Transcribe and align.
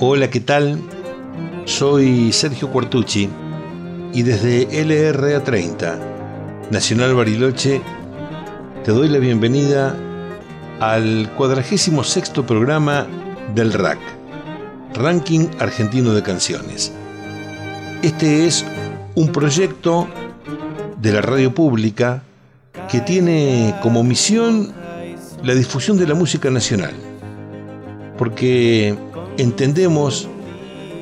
Hola, 0.00 0.30
¿qué 0.30 0.38
tal? 0.38 0.80
Soy 1.64 2.32
Sergio 2.32 2.70
Cuartucci 2.70 3.28
y 4.14 4.22
desde 4.22 4.68
LRA 4.84 5.42
30, 5.42 5.98
Nacional 6.70 7.14
Bariloche, 7.14 7.82
te 8.84 8.92
doy 8.92 9.08
la 9.08 9.18
bienvenida 9.18 9.96
al 10.78 11.32
46 11.36 11.90
programa 12.46 13.08
del 13.56 13.72
RAC, 13.72 13.98
Ranking 14.94 15.48
Argentino 15.58 16.14
de 16.14 16.22
Canciones. 16.22 16.92
Este 18.02 18.46
es 18.46 18.64
un 19.18 19.32
proyecto 19.32 20.06
de 21.02 21.12
la 21.12 21.20
radio 21.20 21.52
pública 21.52 22.22
que 22.88 23.00
tiene 23.00 23.74
como 23.82 24.04
misión 24.04 24.72
la 25.42 25.56
difusión 25.56 25.98
de 25.98 26.06
la 26.06 26.14
música 26.14 26.50
nacional. 26.50 26.92
Porque 28.16 28.94
entendemos 29.36 30.28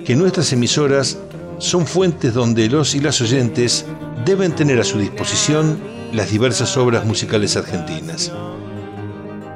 que 0.06 0.16
nuestras 0.16 0.50
emisoras 0.54 1.18
son 1.58 1.86
fuentes 1.86 2.32
donde 2.32 2.70
los 2.70 2.94
y 2.94 3.00
las 3.00 3.20
oyentes 3.20 3.84
deben 4.24 4.52
tener 4.52 4.80
a 4.80 4.84
su 4.84 4.98
disposición 4.98 5.78
las 6.14 6.30
diversas 6.30 6.74
obras 6.78 7.04
musicales 7.04 7.54
argentinas. 7.54 8.32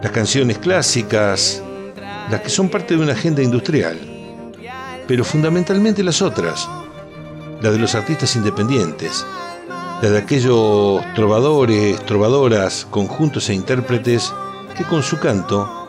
Las 0.03 0.13
canciones 0.13 0.59
clásicas, 0.59 1.63
las 2.31 2.43
que 2.43 2.51
son 2.51 2.69
parte 2.69 2.95
de 2.95 3.03
una 3.03 3.13
agenda 3.13 3.43
industrial, 3.43 3.99
pero 5.09 5.25
fundamentalmente 5.25 6.03
las 6.03 6.21
otras, 6.21 6.69
las 7.61 7.73
de 7.73 7.79
los 7.79 7.95
artistas 7.95 8.37
independientes, 8.37 9.25
de 10.03 10.17
aquellos 10.17 11.03
trovadores, 11.15 12.05
trovadoras, 12.07 12.87
conjuntos 12.91 13.49
e 13.51 13.55
intérpretes 13.55 14.33
que 14.77 14.85
con 14.85 15.03
su 15.03 15.19
canto 15.19 15.89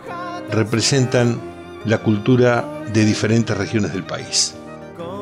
representan 0.51 1.39
la 1.85 1.99
cultura 1.99 2.83
de 2.93 3.05
diferentes 3.05 3.57
regiones 3.57 3.93
del 3.93 4.03
país. 4.03 4.53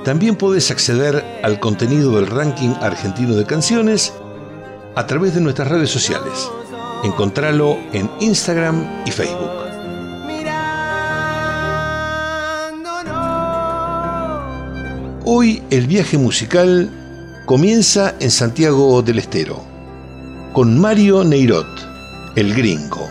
También 0.04 0.36
puedes 0.36 0.72
acceder 0.72 1.42
al 1.44 1.60
contenido 1.60 2.16
del 2.16 2.28
ranking 2.28 2.74
argentino 2.82 3.36
de 3.36 3.46
canciones 3.46 4.14
a 4.96 5.06
través 5.06 5.36
de 5.36 5.42
nuestras 5.42 5.68
redes 5.68 5.90
sociales. 5.90 6.50
Encontralo 7.04 7.78
en 7.94 8.10
Instagram 8.20 9.04
y 9.06 9.12
Facebook. 9.12 9.49
Hoy 15.42 15.64
el 15.70 15.88
viaje 15.88 16.18
musical 16.18 16.90
comienza 17.46 18.14
en 18.20 18.30
Santiago 18.30 19.02
del 19.02 19.20
Estero, 19.20 19.64
con 20.52 20.78
Mario 20.78 21.24
Neirot, 21.24 21.66
el 22.36 22.54
gringo, 22.54 23.08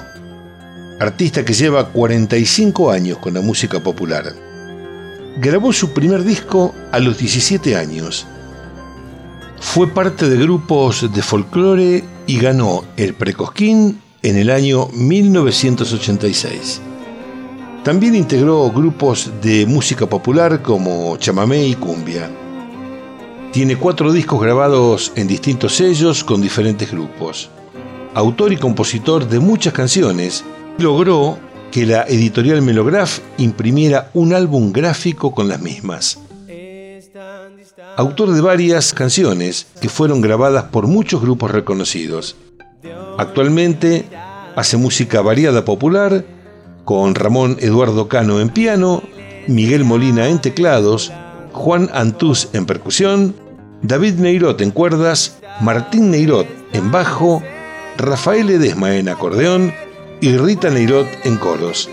artista 1.01 1.43
que 1.43 1.55
lleva 1.55 1.89
45 1.89 2.91
años 2.91 3.17
con 3.17 3.33
la 3.33 3.41
música 3.41 3.83
popular. 3.83 4.35
Grabó 5.39 5.73
su 5.73 5.95
primer 5.95 6.23
disco 6.23 6.75
a 6.93 6.99
los 6.99 7.17
17 7.17 7.75
años. 7.77 8.27
Fue 9.59 9.89
parte 9.89 10.29
de 10.29 10.37
grupos 10.37 11.11
de 11.11 11.23
folclore 11.23 12.05
y 12.27 12.39
ganó 12.39 12.85
el 12.99 13.15
Precosquín 13.15 14.03
en 14.21 14.37
el 14.37 14.51
año 14.51 14.89
1986. 14.93 16.83
También 17.85 18.15
integró 18.15 18.71
grupos 18.71 19.31
de 19.41 19.65
música 19.65 20.07
popular 20.07 20.63
como 20.63 21.17
chamamé 21.17 21.67
y 21.67 21.75
cumbia. 21.75 22.29
Tiene 23.53 23.77
cuatro 23.77 24.13
discos 24.13 24.41
grabados 24.41 25.13
en 25.17 25.27
distintos 25.27 25.77
sellos 25.77 26.23
con 26.23 26.43
diferentes 26.43 26.91
grupos. 26.91 27.49
Autor 28.15 28.53
y 28.53 28.57
compositor 28.57 29.27
de 29.29 29.39
muchas 29.39 29.73
canciones, 29.73 30.45
logró 30.77 31.39
que 31.71 31.87
la 31.87 32.03
editorial 32.03 32.63
Melograph 32.63 33.21
imprimiera 33.39 34.11
un 34.13 34.35
álbum 34.35 34.73
gráfico 34.73 35.35
con 35.35 35.49
las 35.49 35.61
mismas. 35.61 36.19
Autor 37.97 38.33
de 38.33 38.41
varias 38.41 38.93
canciones 38.93 39.67
que 39.81 39.89
fueron 39.89 40.21
grabadas 40.21 40.65
por 40.65 40.87
muchos 40.87 41.21
grupos 41.21 41.51
reconocidos. 41.51 42.37
Actualmente 43.19 44.05
hace 44.57 44.77
música 44.77 45.21
variada 45.21 45.65
popular 45.65 46.25
con 46.89 47.15
Ramón 47.15 47.59
Eduardo 47.61 48.09
Cano 48.09 48.41
en 48.41 48.49
piano, 48.49 49.03
Miguel 49.47 49.85
Molina 49.85 50.27
en 50.29 50.41
teclados, 50.41 51.13
Juan 51.53 51.91
Antús 51.93 52.49
en 52.55 52.65
percusión, 52.65 53.37
David 53.83 54.15
Neirot 54.15 54.59
en 54.63 54.71
cuerdas, 54.71 55.37
Martín 55.61 56.11
Neirot 56.11 56.47
en 56.73 56.91
bajo, 56.91 57.43
Rafael 57.99 58.49
Edesma 58.49 58.97
en 58.97 59.11
acordeón 59.11 59.75
y 60.23 60.35
Rita 60.39 60.71
Neirot 60.71 61.07
en 61.25 61.37
coros. 61.37 61.91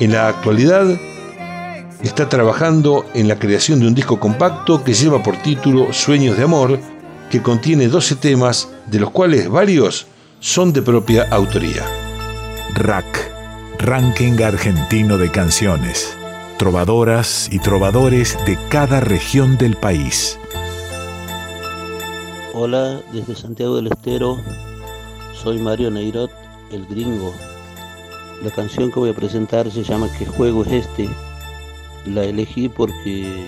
En 0.00 0.12
la 0.12 0.28
actualidad 0.28 0.86
está 2.02 2.30
trabajando 2.30 3.04
en 3.12 3.28
la 3.28 3.38
creación 3.38 3.80
de 3.80 3.88
un 3.88 3.94
disco 3.94 4.18
compacto 4.18 4.82
que 4.82 4.94
lleva 4.94 5.22
por 5.22 5.36
título 5.42 5.92
Sueños 5.92 6.38
de 6.38 6.44
Amor, 6.44 6.80
que 7.30 7.42
contiene 7.42 7.88
12 7.88 8.16
temas, 8.16 8.70
de 8.86 8.98
los 8.98 9.10
cuales 9.10 9.50
varios 9.50 10.06
son 10.40 10.72
de 10.72 10.80
propia 10.80 11.28
autoría. 11.30 11.84
Rack, 12.76 13.37
Ranking 13.78 14.42
Argentino 14.42 15.18
de 15.18 15.30
Canciones 15.30 16.18
trovadoras 16.58 17.48
y 17.52 17.60
trovadores 17.60 18.36
de 18.44 18.58
cada 18.68 18.98
región 18.98 19.56
del 19.56 19.76
país. 19.76 20.36
Hola, 22.52 23.00
desde 23.12 23.36
Santiago 23.36 23.76
del 23.76 23.86
Estero, 23.86 24.38
soy 25.32 25.60
Mario 25.60 25.92
Neirot, 25.92 26.32
el 26.72 26.84
gringo. 26.86 27.32
La 28.42 28.50
canción 28.50 28.90
que 28.90 28.98
voy 28.98 29.10
a 29.10 29.14
presentar 29.14 29.70
se 29.70 29.84
llama 29.84 30.08
¿Qué 30.18 30.26
juego 30.26 30.64
es 30.64 30.72
este? 30.72 31.08
La 32.04 32.24
elegí 32.24 32.68
porque 32.68 33.46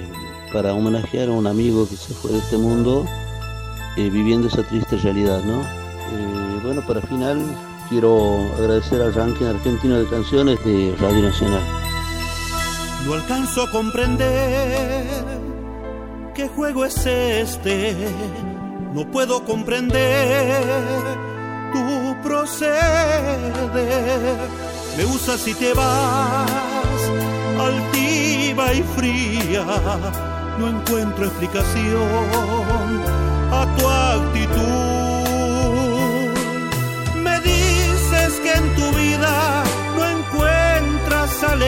para 0.52 0.72
homenajear 0.72 1.28
a 1.28 1.32
un 1.32 1.48
amigo 1.48 1.88
que 1.88 1.96
se 1.96 2.14
fue 2.14 2.30
de 2.30 2.38
este 2.38 2.56
mundo 2.56 3.04
eh, 3.96 4.08
viviendo 4.08 4.46
esa 4.46 4.62
triste 4.62 4.96
realidad, 4.98 5.42
¿no? 5.42 5.62
Eh, 5.62 6.60
bueno, 6.62 6.82
para 6.86 7.00
final 7.00 7.42
quiero 7.90 8.38
agradecer 8.56 9.02
al 9.02 9.12
ranking 9.12 9.46
argentino 9.46 9.98
de 9.98 10.08
canciones 10.08 10.64
de 10.64 10.96
Radio 11.00 11.22
Nacional. 11.22 11.62
No 13.04 13.14
alcanzo 13.14 13.64
a 13.64 13.70
comprender 13.70 15.06
qué 16.34 16.48
juego 16.48 16.84
es 16.84 17.04
este. 17.04 17.96
No 18.94 19.10
puedo 19.10 19.44
comprender 19.44 20.64
tu 21.72 22.16
proceder. 22.22 22.70
Me 24.96 25.04
usas 25.04 25.46
y 25.48 25.54
te 25.54 25.74
vas, 25.74 26.50
altiva 27.58 28.72
y 28.72 28.82
fría. 28.96 29.64
No 30.58 30.68
encuentro 30.68 31.26
explicación 31.26 32.06
a 33.50 33.66
tu 33.76 33.88
actitud. 33.88 34.99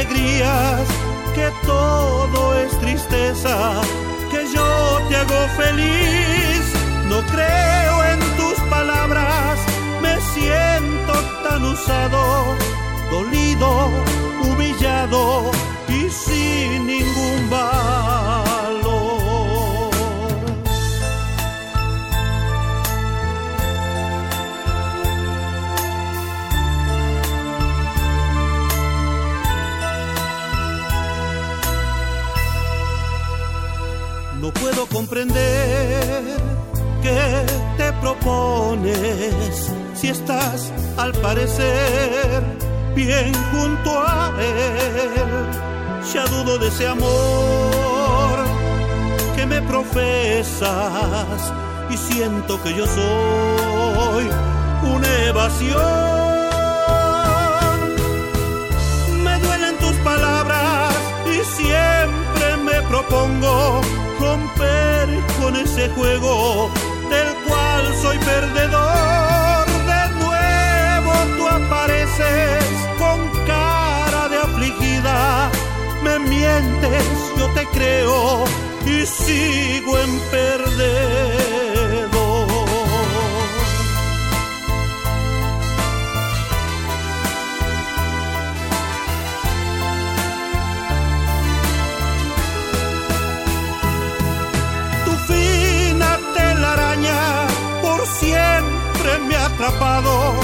Alegrías 0.02 0.80
que 1.34 1.48
todo 1.64 2.58
es 2.58 2.78
tristeza, 2.80 3.80
que 4.30 4.44
yo 4.52 5.00
te 5.08 5.16
hago 5.16 5.48
feliz. 5.56 6.62
No 7.08 7.20
creo 7.26 8.04
en 8.12 8.20
tus 8.36 8.58
palabras, 8.68 9.58
me 10.00 10.14
siento 10.34 11.12
tan 11.44 11.64
usado, 11.64 12.56
dolido, 13.10 13.90
humillado 14.42 15.50
y 15.88 16.10
sin 16.10 16.86
ningún 16.86 17.50
valor. 17.50 17.71
Comprender 35.12 36.38
qué 37.02 37.44
te 37.76 37.92
propones 38.00 39.70
si 39.92 40.08
estás 40.08 40.72
al 40.96 41.12
parecer 41.12 42.42
bien 42.94 43.30
junto 43.52 43.90
a 43.90 44.32
él. 44.40 45.30
Ya 46.14 46.24
dudo 46.28 46.56
de 46.56 46.68
ese 46.68 46.86
amor 46.86 48.38
que 49.36 49.44
me 49.44 49.60
profesas 49.60 50.72
y 51.90 51.96
siento 51.98 52.62
que 52.62 52.74
yo 52.74 52.86
soy 52.86 54.30
una 54.94 55.24
evasión. 55.26 55.76
Me 59.22 59.38
duelen 59.40 59.76
tus 59.76 59.94
palabras 59.96 60.94
y 61.26 61.44
siempre 61.60 62.56
me 62.64 62.80
propongo 62.88 63.82
romper 64.22 65.08
con 65.40 65.56
ese 65.56 65.88
juego 65.90 66.70
del 67.10 67.28
cual 67.46 67.82
soy 68.00 68.18
perdedor. 68.18 69.66
De 69.92 70.02
nuevo 70.22 71.12
tú 71.36 71.48
apareces 71.48 72.64
con 72.98 73.18
cara 73.46 74.28
de 74.28 74.38
afligida, 74.38 75.50
me 76.04 76.18
mientes, 76.20 77.04
yo 77.36 77.46
te 77.56 77.64
creo 77.76 78.44
y 78.86 79.04
sigo 79.06 79.98
en 79.98 80.12
perdedor. 80.30 81.41
Atrapado. 99.62 100.34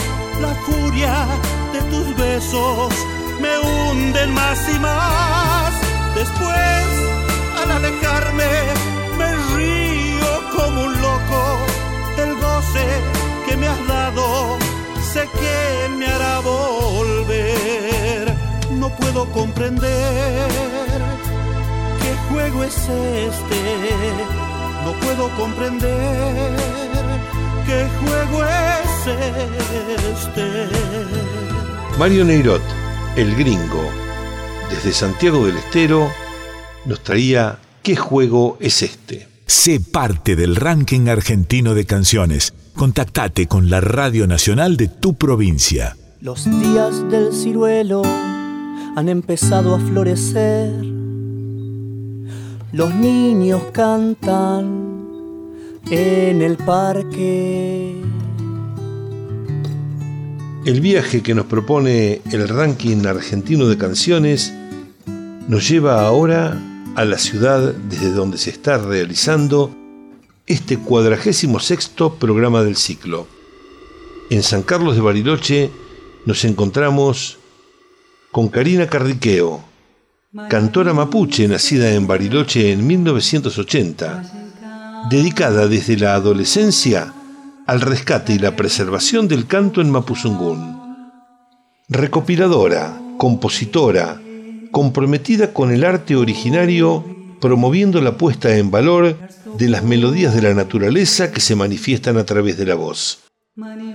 La 0.41 0.55
furia 0.65 1.27
de 1.73 1.81
tus 1.91 2.17
besos 2.17 2.93
me 3.41 3.59
hunden 3.59 4.33
más 4.33 4.59
y 4.69 4.79
más. 4.79 5.73
Después, 6.15 6.87
al 7.61 7.71
alejarme, 7.73 8.51
me 9.19 9.35
río 9.57 10.31
como 10.57 10.83
un 10.83 11.01
loco. 11.01 11.59
El 12.17 12.35
goce 12.37 12.87
que 13.47 13.57
me 13.57 13.67
has 13.67 13.89
dado, 13.89 14.59
sé 15.13 15.29
que 15.41 15.89
me 15.97 16.07
hará 16.07 16.41
volver. 16.41 18.37
No 18.71 18.89
puedo 18.91 19.27
comprender 19.33 20.49
qué 22.03 22.15
juego 22.31 22.63
es 22.65 22.77
este. 22.89 23.63
No 24.85 24.93
puedo 25.01 25.29
comprender 25.37 26.57
qué 27.67 27.87
juego 28.01 28.45
es 28.45 28.98
este. 29.11 30.69
Mario 31.99 32.25
Neirot, 32.25 32.63
el 33.17 33.35
gringo, 33.35 33.85
desde 34.71 34.93
Santiago 34.93 35.47
del 35.47 35.57
Estero, 35.57 36.09
nos 36.85 37.03
traía 37.03 37.59
¿Qué 37.89 37.97
juego 37.97 38.59
es 38.61 38.83
este? 38.83 39.29
Sé 39.47 39.81
parte 39.81 40.37
del 40.37 40.57
ranking 40.57 41.09
argentino 41.09 41.73
de 41.73 41.87
canciones. 41.87 42.53
Contactate 42.75 43.47
con 43.47 43.71
la 43.71 43.81
Radio 43.81 44.27
Nacional 44.27 44.77
de 44.77 44.89
tu 44.89 45.15
provincia. 45.15 45.97
Los 46.21 46.45
días 46.45 47.09
del 47.11 47.33
ciruelo 47.33 48.03
han 48.05 49.09
empezado 49.09 49.75
a 49.75 49.81
florecer. 49.81 50.85
Los 52.73 52.95
niños 52.95 53.63
cantan 53.73 54.99
en 55.91 56.43
el 56.43 56.59
parque. 56.59 58.03
El 60.65 60.81
viaje 60.81 61.23
que 61.23 61.35
nos 61.35 61.47
propone 61.47 62.21
el 62.31 62.49
ranking 62.49 63.07
argentino 63.07 63.69
de 63.69 63.79
canciones 63.79 64.53
nos 65.47 65.69
lleva 65.69 66.07
ahora 66.07 66.61
a 66.97 67.05
la 67.05 67.17
ciudad 67.17 67.73
desde 67.73 68.11
donde 68.11 68.39
se 68.39 68.51
está 68.51 68.77
realizando 68.77 69.75
este 70.47 70.79
cuadragésimo 70.79 71.61
sexto 71.61 72.15
programa 72.15 72.65
del 72.65 72.77
ciclo. 72.77 73.29
En 74.31 74.43
San 74.43 74.63
Carlos 74.63 74.97
de 74.97 75.01
Bariloche 75.01 75.71
nos 76.27 76.45
encontramos 76.45 77.39
con 78.33 78.49
Karina 78.49 78.89
Carriqueo, 78.89 79.65
cantora 80.51 80.93
mapuche 80.93 81.49
nacida 81.49 81.95
en 81.95 82.07
Bariloche 82.07 82.73
en 82.73 82.87
1980, 82.87 85.07
dedicada 85.09 85.69
desde 85.69 85.97
la 85.97 86.15
adolescencia 86.15 87.15
al 87.69 87.83
rescate 87.83 88.33
y 88.33 88.39
la 88.39 88.57
preservación 88.57 89.29
del 89.29 89.47
canto 89.47 89.83
en 89.83 89.91
Mapuzungún. 89.91 91.05
Recopiladora, 91.91 92.99
compositora, 93.19 94.19
comprometida 94.71 95.53
con 95.53 95.71
el 95.71 95.85
arte 95.85 96.17
originario, 96.17 97.05
promoviendo 97.43 98.01
la 98.01 98.17
puesta 98.17 98.57
en 98.57 98.71
valor 98.71 99.19
de 99.59 99.69
las 99.69 99.85
melodías 99.85 100.35
de 100.35 100.41
la 100.41 100.55
naturaleza 100.55 101.31
que 101.31 101.43
se 101.43 101.57
manifiestan 101.57 102.17
a 102.17 102.25
través 102.25 102.57
de 102.57 102.65
la 102.65 102.75
voz. 102.75 103.19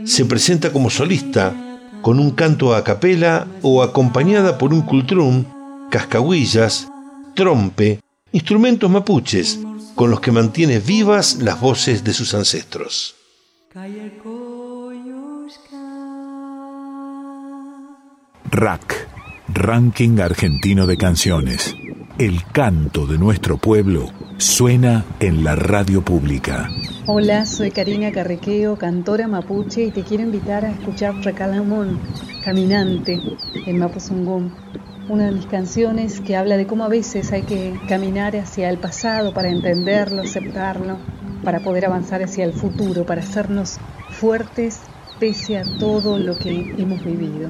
Se 0.05 0.25
presenta 0.25 0.71
como 0.71 0.91
solista, 0.91 1.55
con 2.03 2.19
un 2.19 2.29
canto 2.29 2.75
a 2.75 2.83
capela 2.83 3.47
o 3.63 3.81
acompañada 3.81 4.59
por 4.59 4.71
un 4.71 4.83
cultrún, 4.83 5.47
cascahuillas, 5.89 6.89
trompe, 7.33 8.01
instrumentos 8.33 8.91
mapuches, 8.91 9.57
con 9.95 10.11
los 10.11 10.19
que 10.19 10.31
mantiene 10.31 10.77
vivas 10.77 11.37
las 11.41 11.59
voces 11.59 12.03
de 12.03 12.13
sus 12.13 12.35
ancestros. 12.35 13.15
RAC, 18.51 19.07
Ranking 19.47 20.19
Argentino 20.19 20.85
de 20.85 20.95
Canciones. 20.95 21.75
El 22.19 22.43
canto 22.51 23.07
de 23.07 23.17
nuestro 23.17 23.57
pueblo 23.57 24.11
suena 24.37 25.03
en 25.19 25.43
la 25.43 25.55
radio 25.55 26.03
pública. 26.05 26.69
Hola, 27.07 27.47
soy 27.47 27.71
Karina 27.71 28.11
Carrequeo, 28.11 28.77
cantora 28.77 29.27
mapuche 29.27 29.85
y 29.85 29.91
te 29.91 30.03
quiero 30.03 30.21
invitar 30.21 30.65
a 30.65 30.69
escuchar 30.69 31.15
Recalamón, 31.23 31.99
Caminante, 32.45 33.19
en 33.65 33.79
Mapuzungún. 33.79 34.53
Una 35.09 35.25
de 35.25 35.31
mis 35.33 35.45
canciones 35.47 36.21
que 36.21 36.37
habla 36.37 36.55
de 36.55 36.65
cómo 36.65 36.85
a 36.85 36.87
veces 36.87 37.33
hay 37.33 37.43
que 37.43 37.77
caminar 37.89 38.35
hacia 38.37 38.69
el 38.69 38.77
pasado 38.77 39.33
para 39.33 39.49
entenderlo, 39.49 40.21
aceptarlo, 40.21 40.97
para 41.43 41.59
poder 41.59 41.85
avanzar 41.85 42.23
hacia 42.23 42.45
el 42.45 42.53
futuro, 42.53 43.05
para 43.05 43.21
hacernos 43.21 43.79
fuertes 44.09 44.79
pese 45.19 45.57
a 45.57 45.63
todo 45.77 46.17
lo 46.17 46.37
que 46.37 46.73
hemos 46.77 47.03
vivido. 47.03 47.49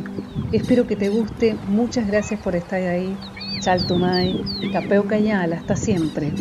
Espero 0.51 0.87
que 0.87 0.95
te 0.95 1.09
guste, 1.09 1.55
muchas 1.67 2.07
gracias 2.07 2.39
por 2.39 2.55
estar 2.55 2.81
ahí. 2.81 3.15
Chaltumay, 3.59 4.71
Capeo 4.71 5.05
Cayala, 5.07 5.57
hasta 5.57 5.75
siempre. 5.75 6.31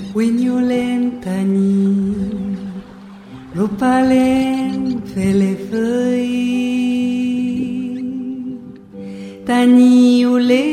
Tani 9.45 10.25
olé, 10.25 10.67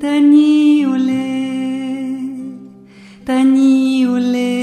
tani 0.00 0.86
olé, 0.86 1.28
tani 3.26 4.06
olé. 4.06 4.54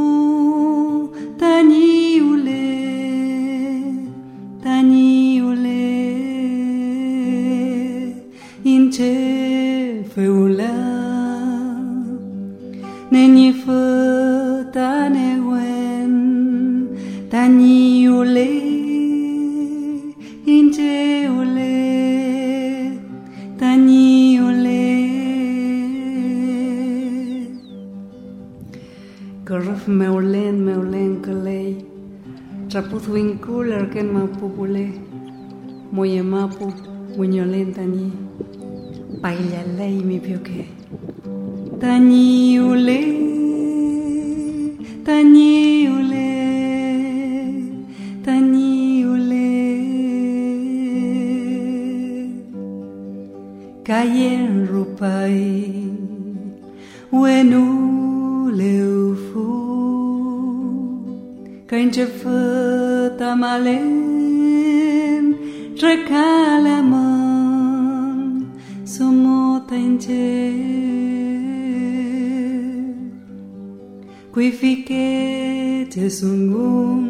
tesungum 75.92 77.02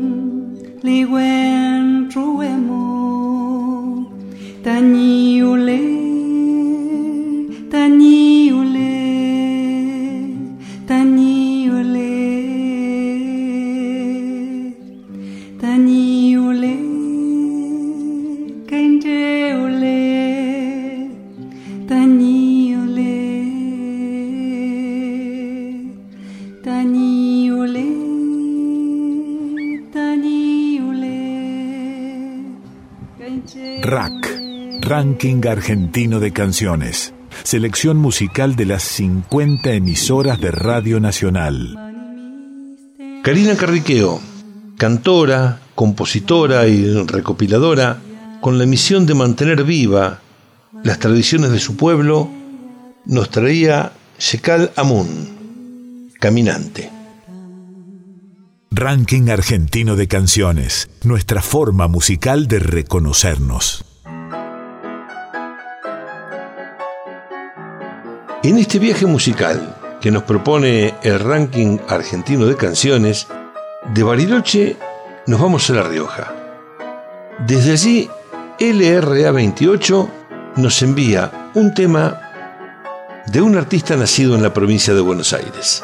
liwen 0.87 2.09
truemo 2.11 2.85
tani 4.65 5.15
Ranking 35.16 35.49
Argentino 35.49 36.20
de 36.20 36.30
Canciones. 36.30 37.14
Selección 37.42 37.96
musical 37.96 38.54
de 38.54 38.66
las 38.66 38.82
50 38.82 39.73
emisoras 39.73 40.38
de 40.42 40.50
Radio 40.50 41.00
Nacional. 41.00 41.75
Karina 43.23 43.56
Carriqueo, 43.56 44.20
cantora, 44.76 45.62
compositora 45.75 46.68
y 46.68 47.02
recopiladora, 47.04 47.99
con 48.42 48.58
la 48.58 48.66
misión 48.66 49.06
de 49.06 49.14
mantener 49.14 49.64
viva 49.64 50.20
las 50.85 50.99
tradiciones 50.99 51.50
de 51.50 51.61
su 51.61 51.78
pueblo, 51.78 52.28
nos 53.06 53.30
traía 53.30 53.92
Shekal 54.18 54.70
Amun, 54.76 56.11
Caminante. 56.20 56.90
Ranking 58.70 59.30
Argentino 59.30 59.96
de 59.96 60.08
Canciones. 60.08 60.90
Nuestra 61.04 61.40
forma 61.40 61.88
musical 61.88 62.49
de 62.49 62.58
reconocernos. 62.58 63.96
En 68.47 68.59
este 68.59 68.79
viaje 68.79 69.07
musical 69.07 69.76
que 70.00 70.12
nos 70.12 70.23
propone 70.23 70.95
el 71.03 71.19
ranking 71.19 71.79
argentino 71.88 72.47
de 72.47 72.55
canciones, 72.55 73.26
de 73.93 74.05
Bariloche 74.05 74.76
nos 75.26 75.41
vamos 75.41 75.69
a 75.69 75.73
La 75.73 75.83
Rioja. 75.83 76.33
Desde 77.45 77.73
allí, 77.73 78.09
LRA 78.61 79.33
28 79.33 80.11
nos 80.59 80.81
envía 80.83 81.50
un 81.55 81.75
tema 81.75 82.21
de 83.26 83.43
un 83.43 83.57
artista 83.57 83.97
nacido 83.97 84.37
en 84.37 84.45
la 84.45 84.55
provincia 84.55 84.95
de 84.95 85.00
Buenos 85.00 85.33
Aires. 85.33 85.83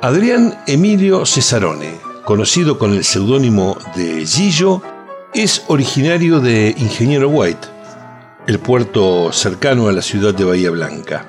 Adrián 0.00 0.58
Emilio 0.66 1.26
Cesarone, 1.26 2.00
conocido 2.24 2.78
con 2.78 2.94
el 2.94 3.04
seudónimo 3.04 3.76
de 3.94 4.24
Gillo, 4.24 4.80
es 5.34 5.62
originario 5.68 6.40
de 6.40 6.74
Ingeniero 6.78 7.28
White, 7.28 7.73
el 8.46 8.58
puerto 8.58 9.32
cercano 9.32 9.88
a 9.88 9.92
la 9.92 10.02
ciudad 10.02 10.34
de 10.34 10.44
Bahía 10.44 10.70
Blanca. 10.70 11.24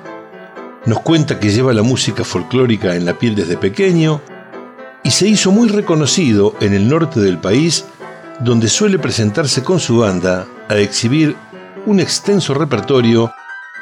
Nos 0.84 1.00
cuenta 1.00 1.40
que 1.40 1.48
lleva 1.48 1.72
la 1.72 1.82
música 1.82 2.24
folclórica 2.24 2.94
en 2.94 3.06
la 3.06 3.18
piel 3.18 3.34
desde 3.34 3.56
pequeño 3.56 4.20
y 5.02 5.10
se 5.10 5.26
hizo 5.26 5.50
muy 5.50 5.68
reconocido 5.68 6.54
en 6.60 6.74
el 6.74 6.88
norte 6.88 7.20
del 7.20 7.38
país, 7.38 7.86
donde 8.40 8.68
suele 8.68 8.98
presentarse 8.98 9.62
con 9.62 9.80
su 9.80 9.98
banda 9.98 10.46
a 10.68 10.76
exhibir 10.76 11.36
un 11.86 12.00
extenso 12.00 12.52
repertorio 12.52 13.32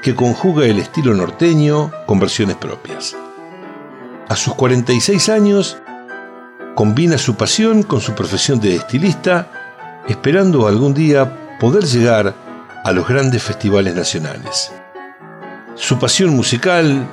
que 0.02 0.14
conjuga 0.14 0.66
el 0.66 0.78
estilo 0.78 1.12
norteño 1.12 1.90
con 2.06 2.20
versiones 2.20 2.56
propias. 2.56 3.16
A 4.28 4.36
sus 4.36 4.54
46 4.54 5.28
años, 5.28 5.78
combina 6.76 7.18
su 7.18 7.34
pasión 7.34 7.82
con 7.82 8.00
su 8.00 8.14
profesión 8.14 8.60
de 8.60 8.76
estilista, 8.76 10.02
esperando 10.06 10.68
algún 10.68 10.94
día 10.94 11.58
poder 11.58 11.84
llegar 11.84 12.43
a 12.84 12.92
los 12.92 13.08
grandes 13.08 13.42
festivales 13.42 13.94
nacionales. 13.94 14.70
Su 15.74 15.98
pasión 15.98 16.30
musical 16.36 17.08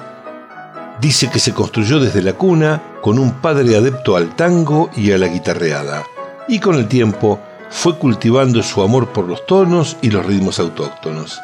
dice 0.99 1.29
que 1.31 1.39
se 1.39 1.53
construyó 1.53 1.99
desde 1.99 2.21
la 2.21 2.33
cuna 2.33 2.83
con 3.01 3.17
un 3.17 3.41
padre 3.41 3.75
adepto 3.75 4.15
al 4.15 4.35
tango 4.35 4.91
y 4.95 5.11
a 5.13 5.17
la 5.17 5.27
guitarreada, 5.27 6.03
y 6.47 6.59
con 6.59 6.75
el 6.75 6.87
tiempo 6.87 7.39
fue 7.69 7.97
cultivando 7.97 8.61
su 8.61 8.83
amor 8.83 9.13
por 9.13 9.27
los 9.27 9.45
tonos 9.45 9.97
y 10.01 10.11
los 10.11 10.25
ritmos 10.25 10.59
autóctonos. 10.59 11.39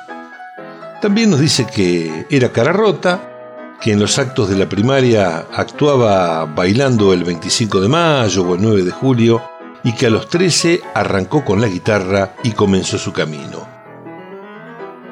También 1.02 1.32
nos 1.32 1.40
dice 1.40 1.66
que 1.66 2.28
era 2.30 2.52
cara 2.52 2.74
rota, 2.74 3.34
que 3.80 3.94
en 3.94 4.00
los 4.00 4.20
actos 4.20 4.50
de 4.50 4.58
la 4.58 4.68
primaria 4.68 5.46
actuaba 5.54 6.46
bailando 6.46 7.14
el 7.14 7.24
25 7.24 7.80
de 7.80 7.88
mayo 7.88 8.44
o 8.44 8.56
el 8.56 8.62
9 8.62 8.84
de 8.84 8.92
julio 8.92 9.42
y 9.84 9.94
que 9.94 10.08
a 10.08 10.10
los 10.10 10.28
13 10.28 10.82
arrancó 10.94 11.46
con 11.46 11.62
la 11.62 11.68
guitarra 11.68 12.34
y 12.44 12.52
comenzó 12.52 12.98
su 12.98 13.14
camino. 13.14 13.77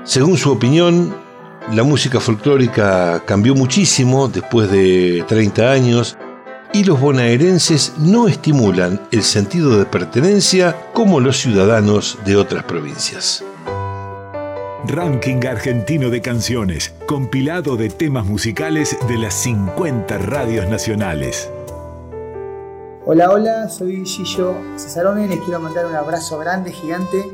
Según 0.06 0.38
su 0.38 0.52
opinión, 0.52 1.16
la 1.74 1.82
música 1.82 2.20
folclórica 2.20 3.24
cambió 3.26 3.56
muchísimo 3.56 4.28
después 4.28 4.70
de 4.70 5.26
30 5.28 5.72
años 5.72 6.16
y 6.74 6.84
los 6.84 7.02
bonaerenses 7.02 7.94
no 7.98 8.28
estimulan 8.28 9.02
el 9.12 9.24
sentido 9.24 9.80
de 9.80 9.86
pertenencia 9.86 10.76
como 10.94 11.20
los 11.20 11.38
ciudadanos 11.38 12.20
de 12.24 12.36
otras 12.36 12.66
provincias. 12.66 13.44
Ranking 14.88 15.44
Argentino 15.48 16.12
de 16.12 16.22
Canciones, 16.22 16.94
compilado 17.08 17.76
de 17.76 17.90
temas 17.90 18.26
musicales 18.26 18.96
de 19.08 19.18
las 19.18 19.34
50 19.34 20.20
radios 20.20 20.70
nacionales. 20.70 21.50
Hola, 23.08 23.32
hola, 23.32 23.70
soy 23.70 24.06
Gillo 24.06 24.54
Cesarone, 24.78 25.28
les 25.28 25.40
quiero 25.40 25.60
mandar 25.60 25.88
un 25.88 25.96
abrazo 25.96 26.38
grande, 26.38 26.72
gigante 26.72 27.26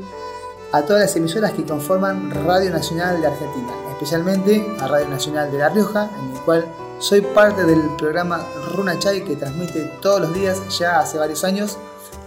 a 0.72 0.82
todas 0.82 1.02
las 1.02 1.16
emisoras 1.16 1.52
que 1.52 1.64
conforman 1.64 2.30
Radio 2.46 2.70
Nacional 2.70 3.20
de 3.20 3.26
Argentina, 3.26 3.72
especialmente 3.90 4.66
a 4.80 4.88
Radio 4.88 5.08
Nacional 5.08 5.52
de 5.52 5.58
La 5.58 5.68
Rioja, 5.68 6.08
en 6.18 6.34
el 6.34 6.40
cual 6.40 6.66
soy 6.98 7.20
parte 7.20 7.64
del 7.64 7.80
programa 7.98 8.46
Runa 8.74 8.98
Chay 8.98 9.22
que 9.22 9.36
transmite 9.36 9.84
todos 10.00 10.22
los 10.22 10.32
días, 10.32 10.58
ya 10.78 11.00
hace 11.00 11.18
varios 11.18 11.44
años, 11.44 11.76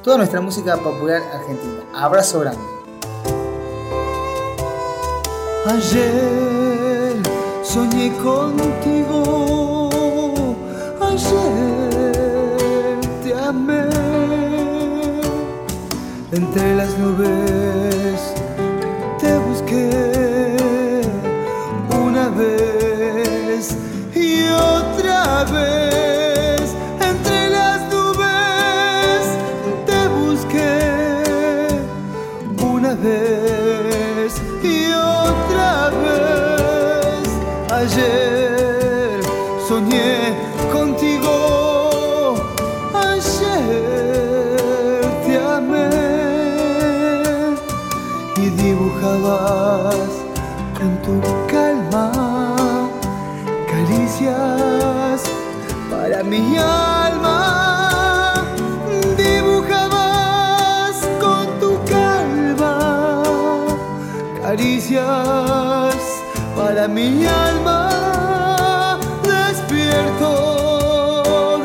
toda 0.03 0.17
nuestra 0.17 0.41
música 0.41 0.77
popular 0.77 1.23
argentina. 1.33 1.81
Abrazo 1.95 2.41
grande. 2.41 2.61
Ayer 5.65 7.15
soñé 7.63 8.15
contigo, 8.17 9.89
ayer 11.01 12.99
te 13.23 13.33
amé. 13.33 13.89
Entre 16.31 16.75
las 16.75 16.97
nubes 16.97 18.34
busqué 19.75 21.01
una 21.89 22.29
vez 22.29 22.74
mi 66.87 67.25
alma. 67.25 67.89
Despierto 69.23 70.29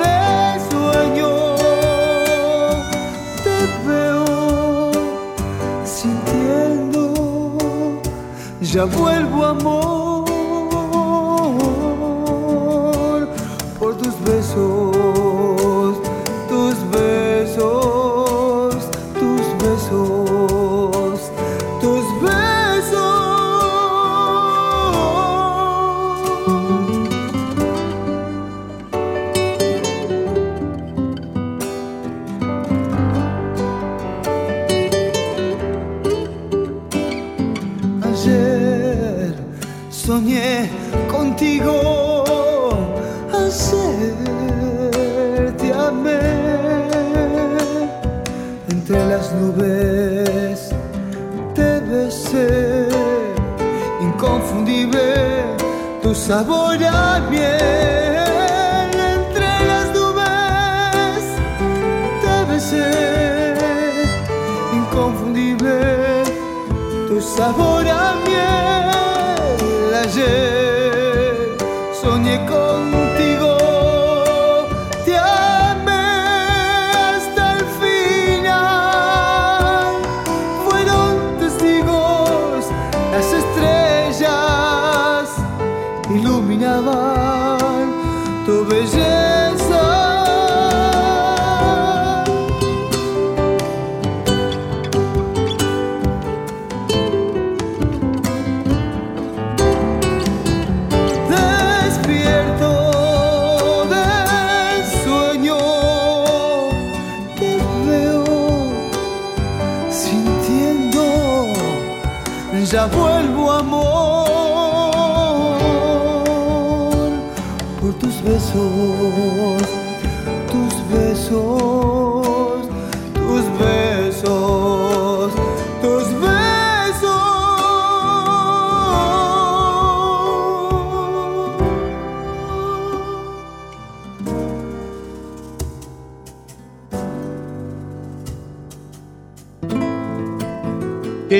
de 0.02 0.16
sueño, 0.70 1.32
te 3.44 3.56
veo 3.86 4.90
sintiendo, 5.84 7.02
ya 8.60 8.84
vuelvo 8.84 9.44
amor 9.46 9.99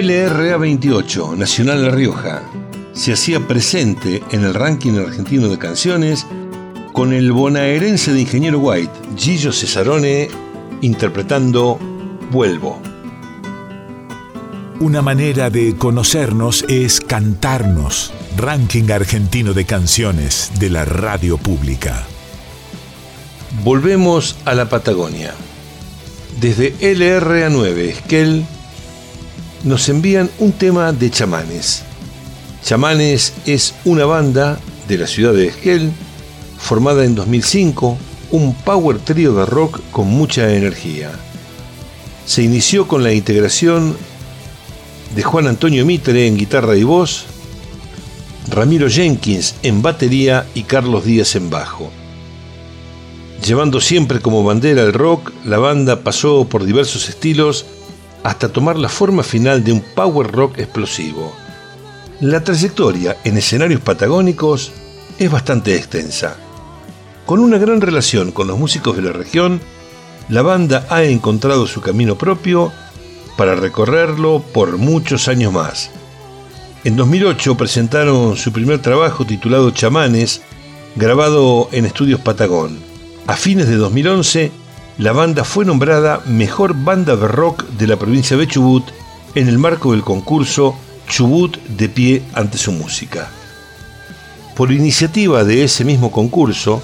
LRA 0.03 0.57
28, 0.57 1.37
Nacional 1.37 1.83
La 1.83 1.91
Rioja, 1.91 2.43
se 2.95 3.13
hacía 3.13 3.47
presente 3.47 4.23
en 4.31 4.45
el 4.45 4.55
ranking 4.55 4.95
argentino 4.95 5.49
de 5.49 5.59
canciones 5.59 6.27
con 6.95 7.13
el 7.13 7.33
bonaerense 7.33 8.15
de 8.15 8.23
Ingeniero 8.23 8.61
White, 8.61 8.93
Gillo 9.19 9.53
Cesarone, 9.53 10.29
interpretando 10.81 11.79
Vuelvo. 12.31 12.81
Una 14.81 15.03
manera 15.03 15.51
de 15.51 15.77
conocernos 15.77 16.65
es 16.67 17.03
cantarnos. 17.03 18.15
Ranking 18.39 18.91
argentino 18.93 19.53
de 19.53 19.67
canciones 19.67 20.51
de 20.59 20.71
la 20.71 20.87
radio 20.87 21.37
pública. 21.37 22.07
Volvemos 23.63 24.39
a 24.47 24.55
la 24.55 24.71
Patagonia. 24.71 25.35
Desde 26.41 26.75
LRA9, 26.79 27.77
Esquel, 27.81 28.47
nos 29.65 29.89
envían 29.89 30.31
un 30.39 30.53
tema 30.53 30.93
de 30.93 31.11
chamanes. 31.11 31.83
Chamanes 32.65 33.33
es 33.47 33.75
una 33.85 34.05
banda 34.05 34.59
de 34.89 34.99
la 34.99 35.07
ciudad 35.07 35.35
de 35.35 35.49
Esquel, 35.49 35.93
formada 36.59 37.05
en 37.05 37.15
2005, 37.15 37.97
un 38.33 38.55
power 38.55 38.99
trío 38.99 39.35
de 39.35 39.47
rock 39.47 39.81
con 39.91 40.09
mucha 40.09 40.55
energía. 40.55 41.11
Se 42.27 42.43
inició 42.43 42.87
con 42.87 43.03
la 43.03 43.13
integración 43.13 43.97
de 45.15 45.23
Juan 45.23 45.47
Antonio 45.47 45.85
Mitre 45.85 46.27
en 46.27 46.37
guitarra 46.37 46.77
y 46.77 46.85
voz, 46.85 47.27
Ramiro 48.49 48.89
Jenkins 48.89 49.57
en 49.63 49.83
batería 49.83 50.47
y 50.55 50.63
Carlos 50.63 51.05
Díaz 51.05 51.35
en 51.37 51.51
bajo. 51.51 51.91
Llevando 53.47 53.81
siempre 53.81 54.21
como 54.21 54.45
bandera 54.45 54.83
el 54.83 54.93
rock, 54.93 55.33
la 55.45 55.59
banda 55.59 56.01
pasó 56.01 56.45
por 56.45 56.65
diversos 56.65 57.09
estilos 57.09 57.65
hasta 58.23 58.53
tomar 58.53 58.79
la 58.79 58.89
forma 58.89 59.23
final 59.23 59.65
de 59.65 59.73
un 59.73 59.81
power 59.81 60.31
rock 60.31 60.59
explosivo. 60.59 61.35
La 62.21 62.45
trayectoria 62.45 63.17
en 63.25 63.39
escenarios 63.39 63.81
patagónicos 63.81 64.73
es 65.19 65.31
bastante 65.31 65.75
extensa. 65.75 66.37
Con 67.27 67.41
una 67.41 67.59
gran 67.59 67.81
relación 67.81 68.33
con 68.33 68.49
los 68.49 68.59
músicos 68.59 68.97
de 68.97 69.03
la 69.03 69.13
región, 69.13 69.61
la 70.29 70.43
banda 70.43 70.87
ha 70.91 71.03
encontrado 71.05 71.67
su 71.67 71.81
camino 71.81 72.17
propio 72.17 72.73
para 73.37 73.55
recorrerlo 73.55 74.45
por 74.53 74.77
muchos 74.77 75.29
años 75.29 75.53
más. 75.53 75.91
En 76.85 76.97
2008 76.97 77.57
presentaron 77.57 78.37
su 78.37 78.53
primer 78.53 78.81
trabajo 78.81 79.25
titulado 79.25 79.71
Chamanes, 79.71 80.43
grabado 80.97 81.69
en 81.73 81.87
Estudios 81.87 82.21
Patagón. 82.21 82.79
A 83.27 83.37
fines 83.37 83.69
de 83.69 83.77
2011, 83.77 84.51
la 85.01 85.13
banda 85.13 85.45
fue 85.45 85.65
nombrada 85.65 86.21
Mejor 86.27 86.75
Banda 86.75 87.17
de 87.17 87.27
Rock 87.27 87.65
de 87.71 87.87
la 87.87 87.97
provincia 87.97 88.37
de 88.37 88.47
Chubut 88.47 88.85
en 89.35 89.49
el 89.49 89.57
marco 89.57 89.93
del 89.93 90.03
concurso 90.03 90.77
Chubut 91.09 91.57
de 91.69 91.89
pie 91.89 92.23
ante 92.35 92.59
su 92.59 92.71
música. 92.71 93.31
Por 94.55 94.71
iniciativa 94.73 95.43
de 95.43 95.65
ese 95.65 95.87
mismo 95.87 96.13
concurso, 96.13 96.83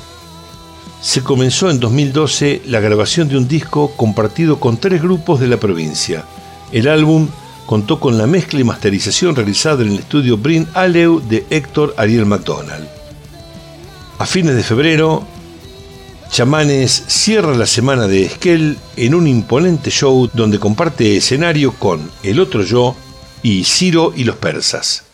se 1.02 1.22
comenzó 1.22 1.68
en 1.68 1.79
2012 1.79 2.62
la 2.64 2.81
grabación 2.81 3.29
de 3.29 3.37
un 3.37 3.48
disco 3.48 3.92
compartido 3.96 4.59
con 4.61 4.79
tres 4.79 5.02
grupos 5.02 5.38
de 5.38 5.48
la 5.48 5.59
provincia. 5.59 6.24
El 6.72 6.88
álbum 6.88 7.29
contó 7.66 8.00
con 8.00 8.16
la 8.16 8.26
mezcla 8.26 8.59
y 8.59 8.64
masterización 8.64 9.37
realizada 9.37 9.83
en 9.83 9.90
el 9.90 9.98
estudio 9.98 10.38
Brin 10.38 10.66
Aleu 10.72 11.20
de 11.20 11.44
Héctor 11.50 11.94
Ariel 11.98 12.24
McDonald. 12.24 12.88
A 14.18 14.24
fines 14.24 14.57
de 14.57 14.62
febrero 14.62 15.36
Chamanes 16.31 17.05
cierra 17.07 17.55
la 17.55 17.67
semana 17.67 18.07
de 18.07 18.25
Esquel 18.25 18.77
en 18.97 19.15
un 19.15 19.27
imponente 19.27 19.91
show 19.91 20.29
donde 20.35 20.59
comparte 20.59 21.17
escenario 21.17 21.73
con 21.73 22.11
El 22.23 22.41
Otro 22.41 22.62
Yo 22.62 22.95
y 23.43 23.65
Ciro 23.65 24.12
y 24.15 24.25
los 24.25 24.37
Persas. 24.37 25.05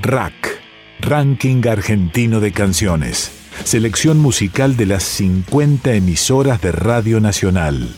Rack, 0.00 0.60
Ranking 1.00 1.66
Argentino 1.66 2.40
de 2.40 2.52
Canciones. 2.52 3.32
Selección 3.64 4.18
musical 4.18 4.76
de 4.76 4.86
las 4.86 5.02
50 5.02 5.94
emisoras 5.94 6.60
de 6.60 6.70
Radio 6.70 7.20
Nacional. 7.20 7.88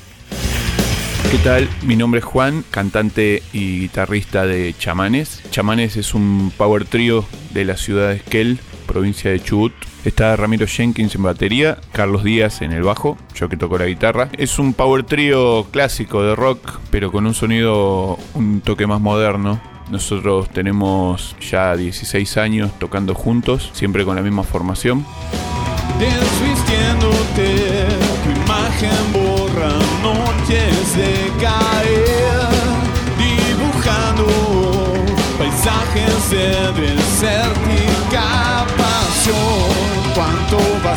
¿Qué 1.30 1.38
tal? 1.38 1.68
Mi 1.82 1.94
nombre 1.94 2.18
es 2.18 2.24
Juan, 2.24 2.64
cantante 2.70 3.42
y 3.52 3.80
guitarrista 3.80 4.46
de 4.46 4.74
Chamanes. 4.76 5.42
Chamanes 5.50 5.96
es 5.96 6.14
un 6.14 6.52
power 6.56 6.84
trio 6.84 7.24
de 7.52 7.64
la 7.64 7.76
ciudad 7.76 8.08
de 8.08 8.16
Esquel, 8.16 8.58
provincia 8.90 9.30
de 9.30 9.40
Chubut. 9.40 9.72
Está 10.04 10.34
Ramiro 10.34 10.66
Jenkins 10.66 11.14
en 11.14 11.22
batería, 11.22 11.78
Carlos 11.92 12.24
Díaz 12.24 12.60
en 12.60 12.72
el 12.72 12.82
bajo, 12.82 13.16
yo 13.36 13.48
que 13.48 13.56
toco 13.56 13.78
la 13.78 13.86
guitarra. 13.86 14.28
Es 14.36 14.58
un 14.58 14.74
power 14.74 15.04
trio 15.04 15.66
clásico 15.70 16.24
de 16.24 16.34
rock, 16.34 16.80
pero 16.90 17.12
con 17.12 17.24
un 17.24 17.34
sonido 17.34 18.18
un 18.34 18.60
toque 18.62 18.88
más 18.88 19.00
moderno. 19.00 19.60
Nosotros 19.90 20.48
tenemos 20.50 21.36
ya 21.40 21.76
16 21.76 22.36
años 22.36 22.72
tocando 22.80 23.14
juntos, 23.14 23.70
siempre 23.72 24.04
con 24.04 24.16
la 24.16 24.22
misma 24.22 24.42
formación. 24.42 25.04
Desvistiéndote, 26.00 27.86
tu 28.24 28.30
imagen 28.42 29.12
borra 29.12 29.72
noches 30.02 30.96
de 30.96 31.30
caer, 31.40 32.48
dibujando 33.18 34.26
paisajes 35.38 36.20
pasión. 39.30 39.70
Cuánto 40.14 40.56
vacío, 40.82 40.89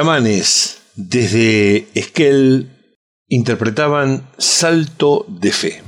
Chamanes, 0.00 0.78
desde 0.96 1.86
Esquel, 1.92 2.70
interpretaban 3.28 4.30
Salto 4.38 5.26
de 5.28 5.52
Fe. 5.52 5.82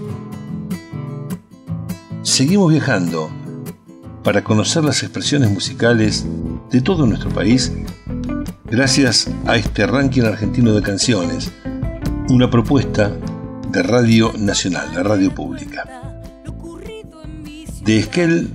Seguimos 2.20 2.70
viajando 2.70 3.30
para 4.22 4.44
conocer 4.44 4.84
las 4.84 5.02
expresiones 5.02 5.50
musicales 5.50 6.26
de 6.70 6.82
todo 6.82 7.06
nuestro 7.06 7.30
país 7.30 7.72
gracias 8.64 9.30
a 9.46 9.56
este 9.56 9.86
ranking 9.86 10.24
argentino 10.24 10.74
de 10.74 10.82
canciones, 10.82 11.50
una 12.28 12.50
propuesta 12.50 13.16
de 13.70 13.82
Radio 13.82 14.34
Nacional, 14.36 14.90
la 14.94 15.04
radio 15.04 15.34
pública. 15.34 16.20
De 17.80 18.00
Esquel 18.00 18.50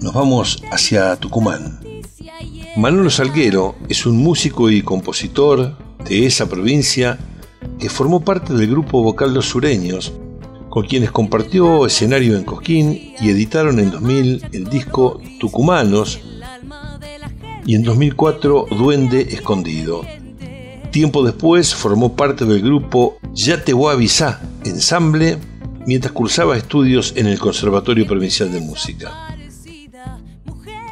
nos 0.00 0.12
vamos 0.12 0.60
hacia 0.72 1.14
Tucumán. 1.14 1.89
Manolo 2.80 3.10
Salguero 3.10 3.74
es 3.90 4.06
un 4.06 4.16
músico 4.16 4.70
y 4.70 4.80
compositor 4.80 5.76
de 6.02 6.24
esa 6.24 6.48
provincia 6.48 7.18
que 7.78 7.90
formó 7.90 8.24
parte 8.24 8.54
del 8.54 8.70
grupo 8.70 9.02
vocal 9.02 9.34
Los 9.34 9.50
Sureños, 9.50 10.14
con 10.70 10.86
quienes 10.86 11.10
compartió 11.10 11.84
escenario 11.84 12.38
en 12.38 12.44
Cosquín 12.44 13.12
y 13.20 13.28
editaron 13.28 13.80
en 13.80 13.90
2000 13.90 14.46
el 14.52 14.64
disco 14.70 15.20
Tucumanos 15.38 16.20
y 17.66 17.74
en 17.74 17.82
2004 17.82 18.68
Duende 18.70 19.20
Escondido. 19.30 20.00
Tiempo 20.90 21.22
después 21.22 21.74
formó 21.74 22.16
parte 22.16 22.46
del 22.46 22.62
grupo 22.62 23.18
Ya 23.34 23.62
te 23.62 23.74
voy 23.74 23.90
a 23.90 23.92
avisar, 23.92 24.40
ensamble, 24.64 25.36
mientras 25.84 26.14
cursaba 26.14 26.56
estudios 26.56 27.12
en 27.14 27.26
el 27.26 27.38
Conservatorio 27.38 28.06
Provincial 28.06 28.50
de 28.50 28.60
Música. 28.60 29.29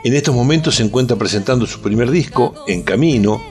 En 0.04 0.14
estos 0.14 0.34
momentos 0.34 0.76
se 0.76 0.84
encuentra 0.84 1.16
presentando 1.16 1.66
su 1.66 1.80
primer 1.80 2.10
disco, 2.10 2.54
En 2.68 2.82
Camino, 2.82 3.42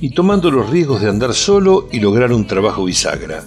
y 0.00 0.10
tomando 0.10 0.50
los 0.50 0.70
riesgos 0.70 1.00
de 1.00 1.08
andar 1.08 1.34
solo 1.34 1.88
y 1.90 1.98
lograr 1.98 2.32
un 2.32 2.46
trabajo 2.46 2.84
bisagra. 2.84 3.44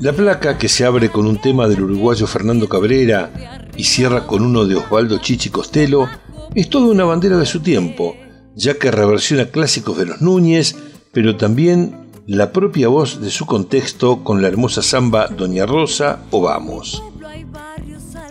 La 0.00 0.12
placa, 0.12 0.58
que 0.58 0.68
se 0.68 0.84
abre 0.84 1.10
con 1.10 1.26
un 1.26 1.40
tema 1.40 1.68
del 1.68 1.82
uruguayo 1.82 2.26
Fernando 2.26 2.68
Cabrera 2.68 3.68
y 3.76 3.84
cierra 3.84 4.26
con 4.26 4.42
uno 4.42 4.66
de 4.66 4.76
Osvaldo 4.76 5.18
Chichi 5.18 5.48
Costello, 5.48 6.08
es 6.54 6.68
toda 6.68 6.90
una 6.90 7.04
bandera 7.04 7.38
de 7.38 7.46
su 7.46 7.60
tiempo, 7.60 8.16
ya 8.54 8.74
que 8.74 8.90
reversiona 8.90 9.46
clásicos 9.46 9.96
de 9.96 10.06
los 10.06 10.20
Núñez, 10.20 10.76
pero 11.12 11.36
también 11.36 12.08
la 12.26 12.52
propia 12.52 12.88
voz 12.88 13.20
de 13.20 13.30
su 13.30 13.46
contexto 13.46 14.22
con 14.22 14.42
la 14.42 14.48
hermosa 14.48 14.82
samba 14.82 15.28
Doña 15.28 15.66
Rosa 15.66 16.20
o 16.30 16.42
Vamos. 16.42 17.02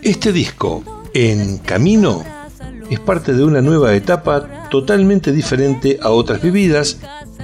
Este 0.02 0.32
disco, 0.32 0.84
En 1.14 1.58
Camino, 1.60 2.24
es 2.90 3.00
parte 3.00 3.34
de 3.34 3.44
una 3.44 3.62
nueva 3.62 3.96
etapa 3.96 4.68
totalmente 4.70 5.32
diferente 5.32 6.00
a 6.02 6.10
otras 6.10 6.42
vividas, 6.42 6.98